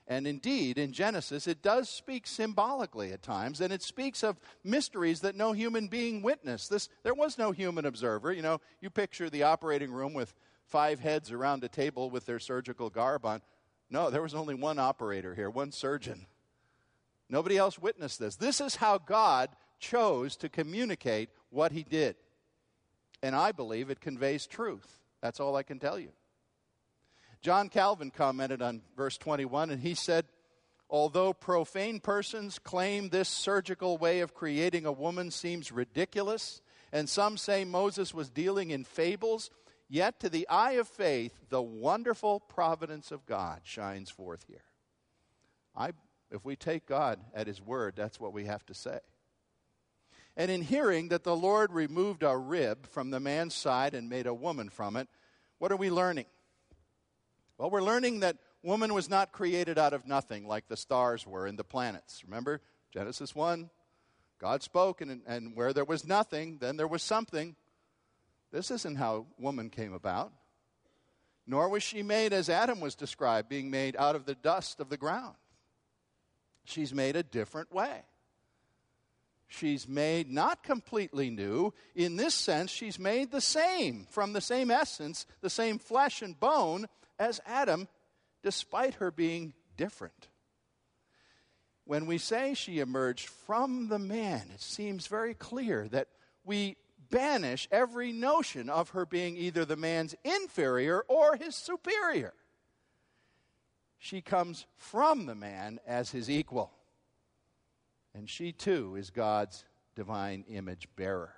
And 0.08 0.28
indeed, 0.28 0.78
in 0.78 0.92
Genesis, 0.92 1.48
it 1.48 1.64
does 1.64 1.90
speak 1.90 2.28
symbolically 2.28 3.12
at 3.12 3.24
times, 3.24 3.60
and 3.60 3.74
it 3.74 3.82
speaks 3.82 4.24
of 4.24 4.40
mysteries 4.64 5.22
that 5.22 5.36
no 5.36 5.52
human 5.52 5.88
being 5.88 6.22
witnessed. 6.22 6.70
This, 6.70 6.90
there 7.02 7.16
was 7.16 7.40
no 7.40 7.52
human 7.52 7.86
observer. 7.86 8.32
You 8.32 8.44
know, 8.44 8.62
you 8.82 8.92
picture 8.92 9.32
the 9.32 9.44
operating 9.44 9.92
room 9.92 10.14
with 10.14 10.34
five 10.68 11.00
heads 11.00 11.32
around 11.32 11.64
a 11.64 11.70
table 11.70 12.12
with 12.12 12.28
their 12.28 12.40
surgical 12.40 12.92
garb 12.92 13.26
on. 13.26 13.42
No, 13.90 14.12
there 14.12 14.22
was 14.22 14.36
only 14.36 14.54
one 14.54 14.78
operator 14.78 15.34
here, 15.34 15.50
one 15.50 15.72
surgeon. 15.72 16.28
Nobody 17.30 17.58
else 17.58 17.80
witnessed 17.80 18.20
this. 18.20 18.36
This 18.36 18.62
is 18.62 18.76
how 18.76 19.00
God 19.00 19.50
chose 19.80 20.36
to 20.38 20.50
communicate 20.50 21.30
what 21.50 21.72
he 21.72 21.84
did. 21.84 22.16
And 23.24 23.36
I 23.36 23.52
believe 23.52 23.90
it 23.90 24.00
conveys 24.00 24.46
truth. 24.46 25.00
That's 25.22 25.40
all 25.40 25.56
I 25.56 25.64
can 25.64 25.80
tell 25.80 25.98
you. 25.98 26.10
John 27.46 27.70
Calvin 27.70 28.10
commented 28.10 28.64
on 28.64 28.82
verse 28.98 29.20
21, 29.20 29.70
and 29.70 29.80
he 29.80 29.94
said, 29.94 30.26
Although 30.90 31.32
profane 31.32 32.00
persons 32.00 32.58
claim 32.58 33.10
this 33.10 33.30
surgical 33.30 34.00
way 34.00 34.22
of 34.22 34.34
creating 34.34 34.88
a 34.88 34.92
woman 34.92 35.30
seems 35.30 35.72
ridiculous, 35.72 36.64
and 36.92 37.08
some 37.08 37.38
say 37.38 37.64
Moses 37.64 38.16
was 38.16 38.32
dealing 38.32 38.72
in 38.72 38.84
fables, 38.84 39.52
yet 39.88 40.20
to 40.22 40.30
the 40.30 40.50
eye 40.50 40.72
of 40.72 40.88
faith, 40.88 41.40
the 41.50 41.62
wonderful 41.62 42.40
providence 42.40 43.12
of 43.12 43.28
God 43.28 43.60
shines 43.62 44.10
forth 44.10 44.44
here. 44.48 44.66
I, 45.76 45.92
if 46.32 46.44
we 46.44 46.56
take 46.56 46.88
God 46.88 47.20
at 47.36 47.46
His 47.46 47.62
word, 47.62 47.94
that's 47.96 48.20
what 48.20 48.34
we 48.34 48.46
have 48.46 48.66
to 48.66 48.74
say. 48.74 48.98
And 50.36 50.50
in 50.50 50.64
hearing 50.64 51.10
that 51.10 51.24
the 51.24 51.36
Lord 51.36 51.72
removed 51.72 52.24
a 52.24 52.36
rib 52.36 52.88
from 52.88 53.12
the 53.12 53.20
man's 53.20 53.54
side 53.54 53.94
and 53.94 54.10
made 54.10 54.26
a 54.26 54.34
woman 54.34 54.70
from 54.70 54.96
it, 54.96 55.08
what 55.60 55.72
are 55.72 55.78
we 55.78 55.92
learning? 55.92 56.26
Well, 57.58 57.70
we're 57.70 57.82
learning 57.82 58.20
that 58.20 58.38
woman 58.64 58.94
was 58.94 59.10
not 59.10 59.32
created 59.32 59.78
out 59.78 59.94
of 59.94 60.06
nothing 60.06 60.48
like 60.48 60.68
the 60.68 60.76
stars 60.76 61.26
were 61.26 61.46
and 61.46 61.58
the 61.58 61.64
planets. 61.64 62.24
Remember 62.26 62.62
Genesis 62.92 63.34
1? 63.34 63.70
God 64.40 64.62
spoke, 64.62 65.00
and, 65.00 65.22
and 65.26 65.56
where 65.56 65.72
there 65.72 65.86
was 65.86 66.06
nothing, 66.06 66.58
then 66.60 66.76
there 66.76 66.88
was 66.88 67.02
something. 67.02 67.56
This 68.52 68.72
isn't 68.72 68.98
how 68.98 69.28
woman 69.38 69.70
came 69.70 69.94
about. 69.94 70.34
Nor 71.48 71.70
was 71.70 71.84
she 71.84 72.04
made 72.04 72.34
as 72.34 72.50
Adam 72.50 72.82
was 72.82 72.96
described, 72.96 73.48
being 73.48 73.70
made 73.70 73.96
out 73.96 74.16
of 74.16 74.26
the 74.26 74.36
dust 74.36 74.80
of 74.80 74.90
the 74.90 74.98
ground. 74.98 75.36
She's 76.66 76.94
made 76.94 77.16
a 77.16 77.24
different 77.24 77.72
way. 77.72 78.02
She's 79.48 79.88
made 79.88 80.30
not 80.32 80.64
completely 80.64 81.30
new. 81.30 81.74
In 81.96 82.18
this 82.18 82.34
sense, 82.34 82.72
she's 82.72 83.00
made 83.00 83.32
the 83.32 83.42
same, 83.42 84.08
from 84.10 84.34
the 84.34 84.42
same 84.42 84.72
essence, 84.72 85.26
the 85.42 85.50
same 85.50 85.78
flesh 85.78 86.22
and 86.22 86.38
bone, 86.38 86.88
as 87.20 87.40
Adam, 87.46 87.88
despite 88.44 88.96
her 88.96 89.12
being 89.12 89.54
different. 89.78 90.28
When 91.86 92.06
we 92.08 92.18
say 92.18 92.54
she 92.54 92.80
emerged 92.80 93.28
from 93.28 93.90
the 93.90 94.00
man, 94.00 94.50
it 94.54 94.62
seems 94.62 95.08
very 95.08 95.34
clear 95.34 95.88
that 95.90 96.08
we 96.44 96.78
banish 97.10 97.68
every 97.72 98.12
notion 98.12 98.70
of 98.70 98.90
her 98.90 99.06
being 99.06 99.38
either 99.38 99.66
the 99.66 99.76
man's 99.76 100.16
inferior 100.24 101.02
or 101.08 101.36
his 101.36 101.56
superior. 101.56 102.34
She 104.00 104.22
comes 104.22 104.66
from 104.78 105.26
the 105.26 105.36
man 105.36 105.80
as 105.86 106.12
his 106.12 106.30
equal. 106.30 106.72
And 108.14 108.30
she 108.30 108.52
too 108.52 108.96
is 108.96 109.10
God's 109.10 109.66
divine 109.96 110.46
image 110.50 110.88
bearer. 110.96 111.34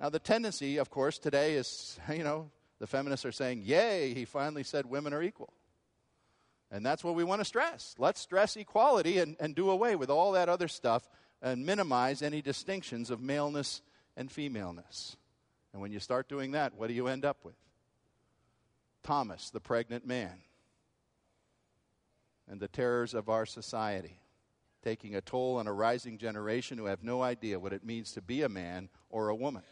Now, 0.00 0.08
the 0.08 0.18
tendency, 0.18 0.78
of 0.78 0.90
course, 0.90 1.18
today 1.18 1.54
is, 1.54 1.98
you 2.12 2.24
know, 2.24 2.50
the 2.82 2.88
feminists 2.88 3.24
are 3.24 3.30
saying, 3.30 3.62
Yay, 3.64 4.12
he 4.12 4.24
finally 4.24 4.64
said 4.64 4.86
women 4.86 5.12
are 5.12 5.22
equal. 5.22 5.52
And 6.68 6.84
that's 6.84 7.04
what 7.04 7.14
we 7.14 7.22
want 7.22 7.40
to 7.40 7.44
stress. 7.44 7.94
Let's 7.96 8.18
stress 8.18 8.56
equality 8.56 9.18
and, 9.18 9.36
and 9.38 9.54
do 9.54 9.70
away 9.70 9.94
with 9.94 10.10
all 10.10 10.32
that 10.32 10.48
other 10.48 10.66
stuff 10.66 11.08
and 11.40 11.64
minimize 11.64 12.22
any 12.22 12.42
distinctions 12.42 13.08
of 13.08 13.20
maleness 13.20 13.82
and 14.16 14.28
femaleness. 14.28 15.16
And 15.72 15.80
when 15.80 15.92
you 15.92 16.00
start 16.00 16.28
doing 16.28 16.50
that, 16.52 16.74
what 16.74 16.88
do 16.88 16.94
you 16.94 17.06
end 17.06 17.24
up 17.24 17.36
with? 17.44 17.54
Thomas, 19.04 19.50
the 19.50 19.60
pregnant 19.60 20.04
man, 20.04 20.40
and 22.50 22.58
the 22.58 22.66
terrors 22.66 23.14
of 23.14 23.28
our 23.28 23.46
society, 23.46 24.18
taking 24.82 25.14
a 25.14 25.20
toll 25.20 25.58
on 25.58 25.68
a 25.68 25.72
rising 25.72 26.18
generation 26.18 26.78
who 26.78 26.86
have 26.86 27.04
no 27.04 27.22
idea 27.22 27.60
what 27.60 27.72
it 27.72 27.84
means 27.84 28.10
to 28.10 28.20
be 28.20 28.42
a 28.42 28.48
man 28.48 28.88
or 29.08 29.28
a 29.28 29.36
woman. 29.36 29.62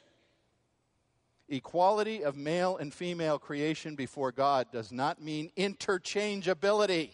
Equality 1.53 2.23
of 2.23 2.37
male 2.37 2.77
and 2.77 2.95
female 2.95 3.37
creation 3.37 3.97
before 3.97 4.31
God 4.31 4.69
does 4.71 4.93
not 4.93 5.21
mean 5.21 5.51
interchangeability. 5.57 7.11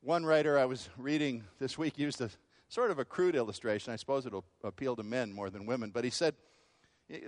One 0.00 0.24
writer 0.24 0.56
I 0.56 0.66
was 0.66 0.88
reading 0.96 1.42
this 1.58 1.76
week 1.76 1.98
used 1.98 2.20
a 2.20 2.30
sort 2.68 2.92
of 2.92 3.00
a 3.00 3.04
crude 3.04 3.34
illustration. 3.34 3.92
I 3.92 3.96
suppose 3.96 4.26
it'll 4.26 4.44
appeal 4.62 4.94
to 4.94 5.02
men 5.02 5.32
more 5.32 5.50
than 5.50 5.66
women. 5.66 5.90
But 5.90 6.04
he 6.04 6.10
said, 6.10 6.36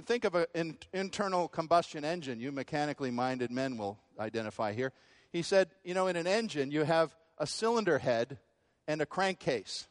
think 0.06 0.24
of 0.24 0.36
an 0.54 0.78
internal 0.92 1.48
combustion 1.48 2.04
engine. 2.04 2.38
You 2.38 2.52
mechanically 2.52 3.10
minded 3.10 3.50
men 3.50 3.76
will 3.76 3.98
identify 4.20 4.72
here. 4.72 4.92
He 5.32 5.42
said, 5.42 5.70
you 5.82 5.94
know, 5.94 6.06
in 6.06 6.14
an 6.14 6.28
engine, 6.28 6.70
you 6.70 6.84
have 6.84 7.16
a 7.38 7.46
cylinder 7.46 7.98
head 7.98 8.38
and 8.86 9.00
a 9.00 9.06
crankcase. 9.06 9.88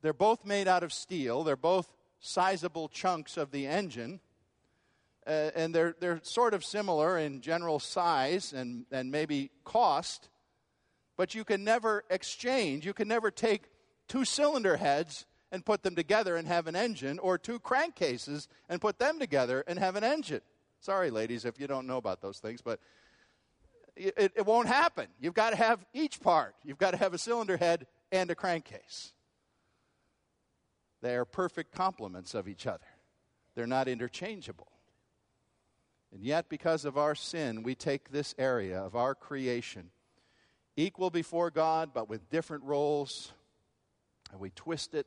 They're 0.00 0.14
both 0.14 0.46
made 0.46 0.66
out 0.66 0.82
of 0.82 0.94
steel, 0.94 1.44
they're 1.44 1.56
both 1.56 1.92
sizable 2.20 2.88
chunks 2.88 3.36
of 3.36 3.50
the 3.50 3.66
engine. 3.66 4.20
Uh, 5.26 5.50
and 5.54 5.74
they're, 5.74 5.94
they're 6.00 6.20
sort 6.22 6.54
of 6.54 6.64
similar 6.64 7.18
in 7.18 7.40
general 7.40 7.78
size 7.78 8.52
and, 8.52 8.86
and 8.90 9.10
maybe 9.10 9.50
cost, 9.64 10.30
but 11.16 11.34
you 11.34 11.44
can 11.44 11.64
never 11.64 12.04
exchange. 12.08 12.86
You 12.86 12.94
can 12.94 13.08
never 13.08 13.30
take 13.30 13.64
two 14.08 14.24
cylinder 14.24 14.78
heads 14.78 15.26
and 15.52 15.64
put 15.64 15.82
them 15.82 15.94
together 15.94 16.36
and 16.36 16.48
have 16.48 16.66
an 16.66 16.76
engine, 16.76 17.18
or 17.18 17.38
two 17.38 17.58
crankcases 17.58 18.48
and 18.68 18.80
put 18.80 18.98
them 18.98 19.18
together 19.18 19.64
and 19.66 19.78
have 19.78 19.96
an 19.96 20.04
engine. 20.04 20.40
Sorry, 20.80 21.10
ladies, 21.10 21.44
if 21.44 21.58
you 21.58 21.66
don't 21.66 21.86
know 21.86 21.96
about 21.96 22.20
those 22.20 22.38
things, 22.38 22.60
but 22.62 22.80
it, 23.96 24.32
it 24.36 24.46
won't 24.46 24.68
happen. 24.68 25.08
You've 25.20 25.34
got 25.34 25.50
to 25.50 25.56
have 25.56 25.84
each 25.92 26.20
part. 26.20 26.54
You've 26.64 26.78
got 26.78 26.92
to 26.92 26.96
have 26.96 27.14
a 27.14 27.18
cylinder 27.18 27.56
head 27.56 27.86
and 28.12 28.30
a 28.30 28.34
crankcase. 28.34 29.12
They 31.00 31.14
are 31.14 31.24
perfect 31.24 31.72
complements 31.72 32.34
of 32.34 32.48
each 32.48 32.66
other, 32.66 32.86
they're 33.54 33.66
not 33.66 33.88
interchangeable. 33.88 34.68
And 36.12 36.24
yet, 36.24 36.48
because 36.48 36.86
of 36.86 36.96
our 36.96 37.14
sin, 37.14 37.62
we 37.62 37.74
take 37.74 38.10
this 38.10 38.34
area 38.38 38.80
of 38.80 38.96
our 38.96 39.14
creation 39.14 39.90
equal 40.74 41.10
before 41.10 41.50
God, 41.50 41.90
but 41.92 42.08
with 42.08 42.30
different 42.30 42.64
roles, 42.64 43.32
and 44.32 44.40
we 44.40 44.50
twist 44.50 44.94
it. 44.94 45.06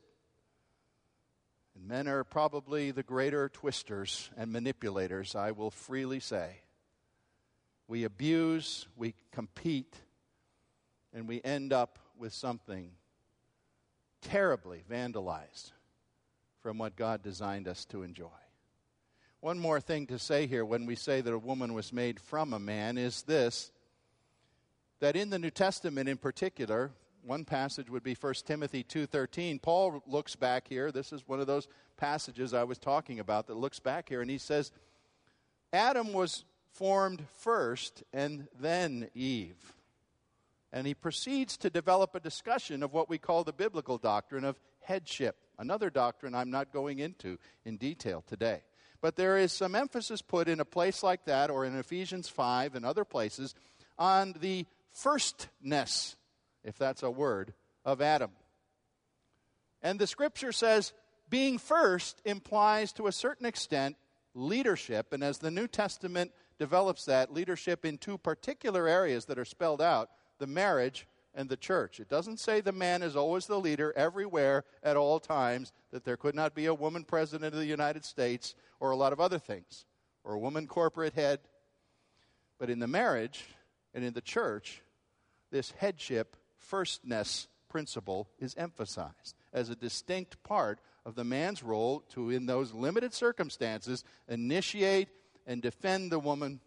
And 1.74 1.88
men 1.88 2.06
are 2.06 2.22
probably 2.22 2.92
the 2.92 3.02
greater 3.02 3.48
twisters 3.48 4.30
and 4.36 4.52
manipulators, 4.52 5.34
I 5.34 5.50
will 5.50 5.72
freely 5.72 6.20
say. 6.20 6.60
We 7.88 8.04
abuse, 8.04 8.86
we 8.96 9.14
compete, 9.32 9.96
and 11.12 11.26
we 11.26 11.40
end 11.42 11.72
up 11.72 11.98
with 12.16 12.32
something 12.32 12.92
terribly 14.20 14.84
vandalized 14.88 15.72
from 16.62 16.78
what 16.78 16.96
God 16.96 17.22
designed 17.22 17.68
us 17.68 17.84
to 17.86 18.02
enjoy. 18.02 18.28
One 19.40 19.58
more 19.58 19.80
thing 19.80 20.06
to 20.06 20.18
say 20.18 20.46
here 20.46 20.64
when 20.64 20.86
we 20.86 20.94
say 20.94 21.20
that 21.20 21.32
a 21.32 21.38
woman 21.38 21.74
was 21.74 21.92
made 21.92 22.20
from 22.20 22.52
a 22.52 22.60
man 22.60 22.96
is 22.96 23.22
this 23.22 23.72
that 25.00 25.16
in 25.16 25.30
the 25.30 25.38
New 25.38 25.50
Testament 25.50 26.08
in 26.08 26.16
particular, 26.16 26.92
one 27.24 27.44
passage 27.44 27.90
would 27.90 28.04
be 28.04 28.14
1 28.14 28.46
Timothy 28.46 28.84
2:13. 28.84 29.58
Paul 29.60 30.00
looks 30.06 30.36
back 30.36 30.68
here. 30.68 30.92
This 30.92 31.12
is 31.12 31.26
one 31.26 31.40
of 31.40 31.48
those 31.48 31.66
passages 31.96 32.54
I 32.54 32.62
was 32.62 32.78
talking 32.78 33.18
about 33.18 33.48
that 33.48 33.56
looks 33.56 33.80
back 33.80 34.08
here 34.08 34.20
and 34.20 34.30
he 34.30 34.38
says 34.38 34.70
Adam 35.72 36.12
was 36.12 36.44
formed 36.70 37.24
first 37.38 38.04
and 38.12 38.46
then 38.60 39.10
Eve. 39.14 39.74
And 40.72 40.86
he 40.86 40.94
proceeds 40.94 41.56
to 41.58 41.70
develop 41.70 42.14
a 42.14 42.20
discussion 42.20 42.82
of 42.82 42.92
what 42.92 43.10
we 43.10 43.18
call 43.18 43.44
the 43.44 43.52
biblical 43.52 43.98
doctrine 43.98 44.44
of 44.44 44.58
headship, 44.80 45.36
another 45.58 45.90
doctrine 45.90 46.34
I'm 46.34 46.50
not 46.50 46.72
going 46.72 46.98
into 46.98 47.38
in 47.64 47.76
detail 47.76 48.24
today. 48.26 48.62
But 49.02 49.16
there 49.16 49.36
is 49.36 49.52
some 49.52 49.74
emphasis 49.74 50.22
put 50.22 50.48
in 50.48 50.60
a 50.60 50.64
place 50.64 51.02
like 51.02 51.24
that, 51.26 51.50
or 51.50 51.64
in 51.64 51.76
Ephesians 51.76 52.28
5 52.28 52.74
and 52.74 52.86
other 52.86 53.04
places, 53.04 53.54
on 53.98 54.34
the 54.40 54.64
firstness, 54.92 56.16
if 56.64 56.78
that's 56.78 57.02
a 57.02 57.10
word, 57.10 57.52
of 57.84 58.00
Adam. 58.00 58.30
And 59.82 59.98
the 59.98 60.06
scripture 60.06 60.52
says 60.52 60.92
being 61.28 61.58
first 61.58 62.22
implies 62.24 62.92
to 62.92 63.08
a 63.08 63.12
certain 63.12 63.46
extent 63.46 63.96
leadership. 64.34 65.12
And 65.12 65.24
as 65.24 65.38
the 65.38 65.50
New 65.50 65.66
Testament 65.66 66.30
develops 66.58 67.06
that, 67.06 67.32
leadership 67.32 67.84
in 67.84 67.98
two 67.98 68.18
particular 68.18 68.86
areas 68.86 69.24
that 69.26 69.38
are 69.38 69.44
spelled 69.44 69.82
out 69.82 70.10
the 70.42 70.46
marriage 70.48 71.06
and 71.36 71.48
the 71.48 71.56
church. 71.56 72.00
It 72.00 72.08
doesn't 72.08 72.40
say 72.40 72.60
the 72.60 72.72
man 72.72 73.00
is 73.04 73.14
always 73.14 73.46
the 73.46 73.60
leader 73.60 73.92
everywhere 73.96 74.64
at 74.82 74.96
all 74.96 75.20
times, 75.20 75.72
that 75.92 76.04
there 76.04 76.16
could 76.16 76.34
not 76.34 76.52
be 76.52 76.66
a 76.66 76.74
woman 76.74 77.04
president 77.04 77.54
of 77.54 77.60
the 77.60 77.64
United 77.64 78.04
States 78.04 78.56
or 78.80 78.90
a 78.90 78.96
lot 78.96 79.12
of 79.12 79.20
other 79.20 79.38
things, 79.38 79.84
or 80.24 80.34
a 80.34 80.38
woman 80.40 80.66
corporate 80.66 81.14
head. 81.14 81.38
But 82.58 82.70
in 82.70 82.80
the 82.80 82.88
marriage 82.88 83.44
and 83.94 84.04
in 84.04 84.14
the 84.14 84.20
church, 84.20 84.82
this 85.52 85.70
headship, 85.78 86.36
firstness 86.58 87.46
principle 87.68 88.28
is 88.40 88.56
emphasized 88.56 89.36
as 89.52 89.68
a 89.68 89.76
distinct 89.76 90.42
part 90.42 90.80
of 91.06 91.14
the 91.14 91.24
man's 91.24 91.62
role 91.62 92.00
to, 92.14 92.30
in 92.30 92.46
those 92.46 92.74
limited 92.74 93.14
circumstances, 93.14 94.02
initiate 94.28 95.08
and 95.46 95.62
defend 95.62 96.10
the 96.10 96.18
woman 96.18 96.58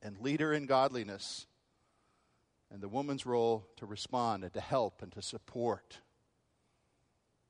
and 0.00 0.20
lead 0.20 0.40
her 0.40 0.52
in 0.52 0.66
godliness 0.66 1.48
and 2.72 2.80
the 2.80 2.88
woman's 2.88 3.26
role 3.26 3.66
to 3.76 3.86
respond 3.86 4.44
and 4.44 4.52
to 4.54 4.60
help 4.60 5.02
and 5.02 5.12
to 5.12 5.20
support. 5.20 5.98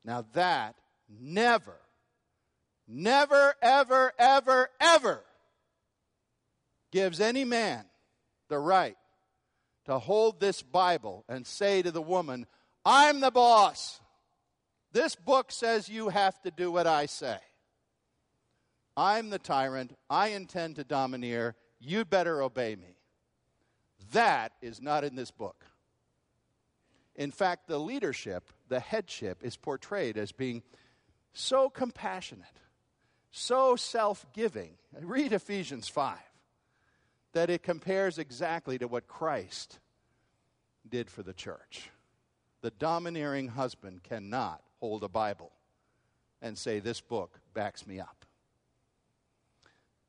Now, 0.03 0.25
that 0.33 0.75
never, 1.09 1.77
never, 2.87 3.55
ever, 3.61 4.11
ever, 4.19 4.69
ever 4.81 5.23
gives 6.91 7.21
any 7.21 7.45
man 7.45 7.85
the 8.49 8.59
right 8.59 8.97
to 9.85 9.97
hold 9.97 10.39
this 10.39 10.61
Bible 10.61 11.23
and 11.29 11.47
say 11.47 11.81
to 11.81 11.91
the 11.91 12.01
woman, 12.01 12.45
I'm 12.85 13.21
the 13.21 13.31
boss. 13.31 14.01
This 14.91 15.15
book 15.15 15.51
says 15.51 15.87
you 15.87 16.09
have 16.09 16.39
to 16.41 16.51
do 16.51 16.69
what 16.69 16.85
I 16.85 17.05
say. 17.05 17.37
I'm 18.97 19.29
the 19.29 19.39
tyrant. 19.39 19.95
I 20.09 20.29
intend 20.29 20.75
to 20.75 20.83
domineer. 20.83 21.55
You 21.79 22.03
better 22.03 22.41
obey 22.41 22.75
me. 22.75 22.92
That 24.13 24.53
is 24.61 24.81
not 24.81 25.03
in 25.03 25.15
this 25.15 25.31
book. 25.31 25.65
In 27.15 27.31
fact, 27.31 27.67
the 27.67 27.79
leadership, 27.79 28.49
the 28.69 28.79
headship, 28.79 29.43
is 29.43 29.57
portrayed 29.57 30.17
as 30.17 30.31
being 30.31 30.63
so 31.33 31.69
compassionate, 31.69 32.59
so 33.31 33.75
self 33.75 34.25
giving. 34.33 34.77
Read 34.99 35.33
Ephesians 35.33 35.87
5 35.87 36.17
that 37.33 37.49
it 37.49 37.63
compares 37.63 38.19
exactly 38.19 38.77
to 38.77 38.87
what 38.87 39.07
Christ 39.07 39.79
did 40.87 41.09
for 41.09 41.23
the 41.23 41.33
church. 41.33 41.89
The 42.61 42.71
domineering 42.71 43.49
husband 43.49 44.03
cannot 44.03 44.61
hold 44.79 45.03
a 45.03 45.09
Bible 45.09 45.51
and 46.41 46.57
say, 46.57 46.79
This 46.79 47.01
book 47.01 47.39
backs 47.53 47.85
me 47.85 47.99
up. 47.99 48.22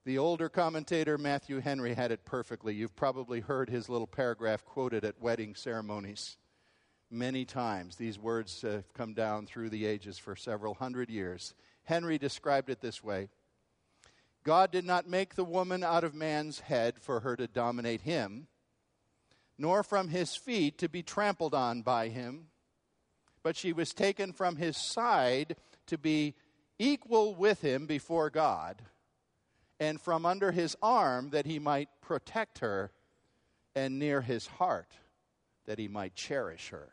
The 0.05 0.19
older 0.19 0.51
commentator 0.51 1.17
Matthew 1.17 1.61
Henry 1.61 1.95
had 1.95 2.13
it 2.13 2.27
perfectly. 2.27 2.75
You've 2.75 2.95
probably 2.95 3.41
heard 3.41 3.71
his 3.71 3.89
little 3.89 4.07
paragraph 4.07 4.63
quoted 4.63 5.03
at 5.03 5.19
wedding 5.19 5.55
ceremonies 5.55 6.37
many 7.11 7.47
times. 7.47 7.97
These 7.97 8.19
words 8.19 8.61
have 8.61 8.93
come 8.93 9.15
down 9.15 9.47
through 9.47 9.71
the 9.71 9.87
ages 9.87 10.19
for 10.19 10.37
several 10.37 10.75
hundred 10.75 11.09
years. 11.09 11.55
Henry 11.85 12.19
described 12.19 12.69
it 12.69 12.83
this 12.83 13.03
way 13.03 13.29
God 14.43 14.71
did 14.71 14.85
not 14.85 15.09
make 15.09 15.37
the 15.37 15.45
woman 15.45 15.83
out 15.83 16.05
of 16.05 16.15
man's 16.15 16.61
head 16.61 16.99
for 17.01 17.21
her 17.21 17.35
to 17.37 17.47
dominate 17.47 18.03
him, 18.03 18.49
nor 19.57 19.83
from 19.83 20.09
his 20.09 20.37
feet 20.37 20.77
to 20.79 20.89
be 20.91 21.03
trampled 21.03 21.55
on 21.55 21.81
by 21.81 22.09
him, 22.09 22.49
but 23.43 23.57
she 23.57 23.73
was 23.73 23.95
taken 23.95 24.35
from 24.35 24.57
his 24.57 24.77
side 24.77 25.57
to 25.87 25.97
be 25.97 26.35
equal 26.79 27.35
with 27.35 27.63
him 27.63 27.87
before 27.87 28.29
God 28.29 28.83
and 29.81 30.01
from 30.01 30.25
under 30.25 30.53
his 30.53 30.77
arm 30.83 31.31
that 31.31 31.47
he 31.47 31.59
might 31.59 31.89
protect 32.01 32.59
her, 32.59 32.93
and 33.75 33.99
near 33.99 34.21
his 34.21 34.47
heart 34.47 34.93
that 35.67 35.79
he 35.79 35.89
might 35.89 36.15
cherish 36.15 36.69
her 36.69 36.89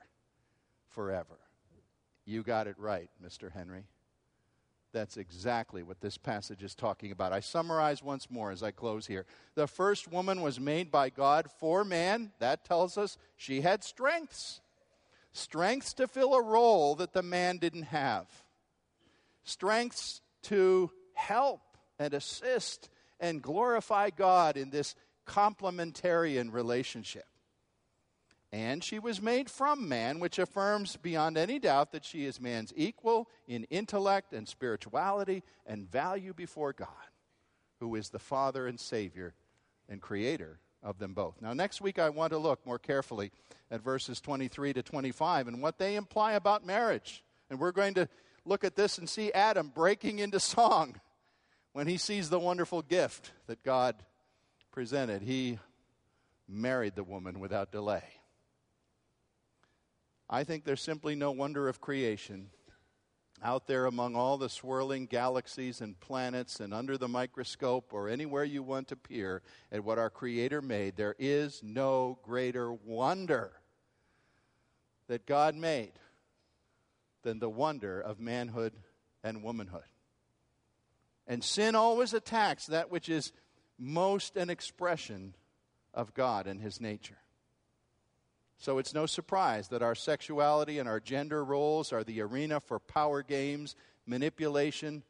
forever. 0.87 1.37
You 2.25 2.43
got 2.43 2.67
it 2.67 2.75
right, 2.77 3.09
Mr. 3.23 3.51
Henry. 3.51 3.85
That's 4.93 5.15
exactly 5.17 5.83
what 5.83 6.01
this 6.01 6.17
passage 6.17 6.63
is 6.63 6.75
talking 6.75 7.11
about. 7.11 7.31
I 7.31 7.39
summarize 7.39 8.03
once 8.03 8.29
more 8.29 8.51
as 8.51 8.61
I 8.61 8.71
close 8.71 9.07
here. 9.07 9.25
The 9.55 9.67
first 9.67 10.11
woman 10.11 10.41
was 10.41 10.59
made 10.59 10.91
by 10.91 11.09
God 11.09 11.49
for 11.59 11.85
man. 11.85 12.31
That 12.39 12.65
tells 12.65 12.97
us 12.97 13.17
she 13.37 13.61
had 13.61 13.83
strengths. 13.83 14.59
Strengths 15.31 15.93
to 15.93 16.07
fill 16.07 16.33
a 16.33 16.41
role 16.41 16.95
that 16.95 17.13
the 17.13 17.23
man 17.23 17.57
didn't 17.57 17.83
have. 17.83 18.27
Strengths 19.43 20.21
to 20.43 20.91
help 21.13 21.70
and 22.01 22.13
assist 22.13 22.89
and 23.19 23.41
glorify 23.41 24.09
God 24.09 24.57
in 24.57 24.69
this 24.69 24.95
complementarian 25.27 26.51
relationship. 26.51 27.25
And 28.51 28.83
she 28.83 28.99
was 28.99 29.21
made 29.21 29.49
from 29.49 29.87
man, 29.87 30.19
which 30.19 30.37
affirms 30.37 30.97
beyond 30.97 31.37
any 31.37 31.57
doubt 31.57 31.93
that 31.93 32.03
she 32.03 32.25
is 32.25 32.41
man's 32.41 32.73
equal 32.75 33.29
in 33.47 33.63
intellect 33.65 34.33
and 34.33 34.45
spirituality 34.47 35.43
and 35.65 35.89
value 35.89 36.33
before 36.33 36.73
God, 36.73 36.87
who 37.79 37.95
is 37.95 38.09
the 38.09 38.19
Father 38.19 38.67
and 38.67 38.77
Savior 38.77 39.33
and 39.87 40.01
Creator 40.01 40.59
of 40.83 40.97
them 40.97 41.13
both. 41.13 41.41
Now, 41.41 41.53
next 41.53 41.79
week, 41.79 41.97
I 41.97 42.09
want 42.09 42.33
to 42.33 42.37
look 42.37 42.65
more 42.65 42.79
carefully 42.79 43.31
at 43.69 43.81
verses 43.81 44.19
23 44.19 44.73
to 44.73 44.83
25 44.83 45.47
and 45.47 45.61
what 45.61 45.77
they 45.77 45.95
imply 45.95 46.33
about 46.33 46.65
marriage. 46.65 47.23
And 47.49 47.57
we're 47.57 47.71
going 47.71 47.93
to 47.93 48.09
look 48.43 48.65
at 48.65 48.75
this 48.75 48.97
and 48.97 49.07
see 49.07 49.31
Adam 49.31 49.71
breaking 49.73 50.19
into 50.19 50.39
song 50.39 50.99
when 51.73 51.87
he 51.87 51.97
sees 51.97 52.29
the 52.29 52.39
wonderful 52.39 52.81
gift 52.81 53.31
that 53.47 53.63
God 53.63 53.95
presented, 54.71 55.21
he 55.21 55.59
married 56.47 56.95
the 56.95 57.03
woman 57.03 57.39
without 57.39 57.71
delay. 57.71 58.03
I 60.29 60.43
think 60.43 60.63
there's 60.63 60.81
simply 60.81 61.15
no 61.15 61.31
wonder 61.31 61.67
of 61.67 61.81
creation 61.81 62.49
out 63.43 63.67
there 63.67 63.85
among 63.85 64.15
all 64.15 64.37
the 64.37 64.49
swirling 64.49 65.07
galaxies 65.07 65.81
and 65.81 65.99
planets 65.99 66.59
and 66.59 66.73
under 66.73 66.97
the 66.97 67.07
microscope 67.07 67.91
or 67.91 68.07
anywhere 68.07 68.43
you 68.43 68.61
want 68.61 68.87
to 68.89 68.95
peer 68.95 69.41
at 69.71 69.83
what 69.83 69.97
our 69.97 70.09
Creator 70.09 70.61
made. 70.61 70.95
There 70.95 71.15
is 71.17 71.61
no 71.63 72.19
greater 72.23 72.71
wonder 72.71 73.51
that 75.07 75.25
God 75.25 75.55
made 75.55 75.93
than 77.23 77.39
the 77.39 77.49
wonder 77.49 77.99
of 77.99 78.19
manhood 78.19 78.73
and 79.23 79.43
womanhood. 79.43 79.90
And 81.27 81.43
sin 81.43 81.75
always 81.75 82.13
attacks 82.13 82.65
that 82.67 82.91
which 82.91 83.09
is 83.09 83.31
most 83.77 84.35
an 84.35 84.49
expression 84.49 85.35
of 85.93 86.13
God 86.13 86.47
and 86.47 86.61
His 86.61 86.81
nature. 86.81 87.17
So 88.57 88.77
it's 88.77 88.93
no 88.93 89.05
surprise 89.05 89.69
that 89.69 89.81
our 89.81 89.95
sexuality 89.95 90.77
and 90.77 90.87
our 90.87 90.99
gender 90.99 91.43
roles 91.43 91.91
are 91.91 92.03
the 92.03 92.21
arena 92.21 92.59
for 92.59 92.79
power 92.79 93.23
games, 93.23 93.75
manipulation, 94.05 95.03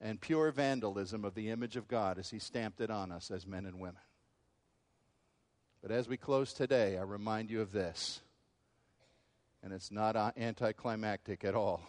and 0.00 0.20
pure 0.20 0.50
vandalism 0.50 1.24
of 1.24 1.34
the 1.34 1.48
image 1.48 1.76
of 1.76 1.88
God 1.88 2.18
as 2.18 2.30
He 2.30 2.38
stamped 2.38 2.80
it 2.80 2.90
on 2.90 3.12
us 3.12 3.30
as 3.30 3.46
men 3.46 3.64
and 3.66 3.80
women. 3.80 4.02
But 5.80 5.90
as 5.90 6.06
we 6.06 6.16
close 6.16 6.52
today, 6.52 6.98
I 6.98 7.02
remind 7.02 7.50
you 7.50 7.60
of 7.60 7.72
this, 7.72 8.20
and 9.62 9.72
it's 9.72 9.90
not 9.90 10.16
anticlimactic 10.36 11.44
at 11.44 11.54
all. 11.54 11.82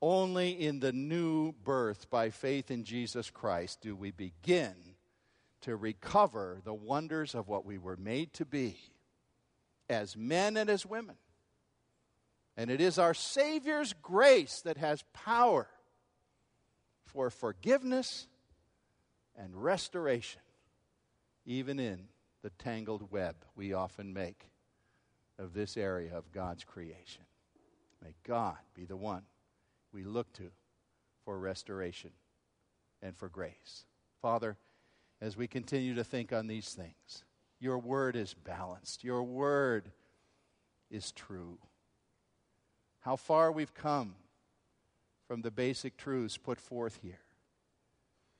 Only 0.00 0.50
in 0.52 0.80
the 0.80 0.92
new 0.92 1.52
birth 1.52 2.08
by 2.08 2.30
faith 2.30 2.70
in 2.70 2.84
Jesus 2.84 3.30
Christ 3.30 3.80
do 3.80 3.96
we 3.96 4.12
begin 4.12 4.74
to 5.62 5.74
recover 5.74 6.60
the 6.64 6.74
wonders 6.74 7.34
of 7.34 7.48
what 7.48 7.64
we 7.64 7.78
were 7.78 7.96
made 7.96 8.32
to 8.34 8.44
be 8.44 8.78
as 9.88 10.16
men 10.16 10.56
and 10.56 10.70
as 10.70 10.86
women. 10.86 11.16
And 12.56 12.70
it 12.70 12.80
is 12.80 12.98
our 12.98 13.14
Savior's 13.14 13.92
grace 14.02 14.60
that 14.62 14.76
has 14.76 15.04
power 15.12 15.68
for 17.04 17.30
forgiveness 17.30 18.26
and 19.36 19.54
restoration, 19.54 20.42
even 21.46 21.80
in 21.80 22.08
the 22.42 22.50
tangled 22.50 23.10
web 23.10 23.36
we 23.56 23.72
often 23.72 24.12
make 24.12 24.50
of 25.38 25.54
this 25.54 25.76
area 25.76 26.14
of 26.14 26.32
God's 26.32 26.64
creation. 26.64 27.22
May 28.02 28.14
God 28.24 28.58
be 28.74 28.84
the 28.84 28.96
one 28.96 29.22
we 29.92 30.04
look 30.04 30.32
to 30.34 30.50
for 31.24 31.38
restoration 31.38 32.10
and 33.02 33.16
for 33.16 33.28
grace. 33.28 33.84
Father, 34.20 34.56
as 35.20 35.36
we 35.36 35.46
continue 35.46 35.94
to 35.94 36.04
think 36.04 36.32
on 36.32 36.46
these 36.46 36.70
things, 36.70 37.24
your 37.60 37.78
word 37.78 38.16
is 38.16 38.34
balanced, 38.34 39.04
your 39.04 39.22
word 39.22 39.90
is 40.90 41.12
true. 41.12 41.58
How 43.00 43.16
far 43.16 43.50
we've 43.50 43.74
come 43.74 44.14
from 45.26 45.42
the 45.42 45.50
basic 45.50 45.96
truths 45.96 46.36
put 46.36 46.60
forth 46.60 46.98
here. 47.02 47.20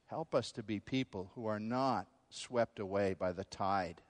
Help 0.07 0.34
us 0.34 0.51
to 0.53 0.62
be 0.62 0.80
people 0.80 1.30
who 1.34 1.46
are 1.46 1.61
not 1.61 2.07
swept 2.30 2.78
away 2.78 3.14
by 3.18 3.32
the 3.32 3.44
tide, 3.44 4.01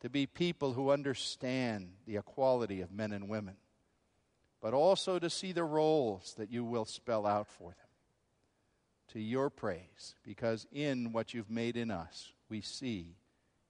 to 0.00 0.08
be 0.08 0.26
people 0.26 0.72
who 0.72 0.90
understand 0.90 1.90
the 2.06 2.16
equality 2.16 2.80
of 2.80 2.90
men 2.90 3.12
and 3.12 3.28
women, 3.28 3.56
but 4.60 4.74
also 4.74 5.18
to 5.18 5.30
see 5.30 5.52
the 5.52 5.64
roles 5.64 6.34
that 6.38 6.50
you 6.50 6.64
will 6.64 6.84
spell 6.84 7.26
out 7.26 7.48
for 7.48 7.70
them. 7.70 7.74
To 9.12 9.20
your 9.20 9.48
praise, 9.48 10.14
because 10.22 10.66
in 10.70 11.12
what 11.12 11.32
you've 11.32 11.50
made 11.50 11.76
in 11.76 11.90
us, 11.90 12.32
we 12.50 12.60
see 12.60 13.16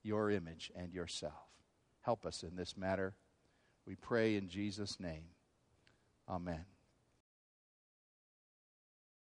your 0.03 0.29
image 0.29 0.71
and 0.75 0.93
yourself. 0.93 1.33
Help 2.01 2.25
us 2.25 2.43
in 2.43 2.55
this 2.55 2.75
matter. 2.75 3.13
We 3.85 3.95
pray 3.95 4.35
in 4.35 4.49
Jesus' 4.49 4.99
name. 4.99 5.25
Amen. 6.27 6.65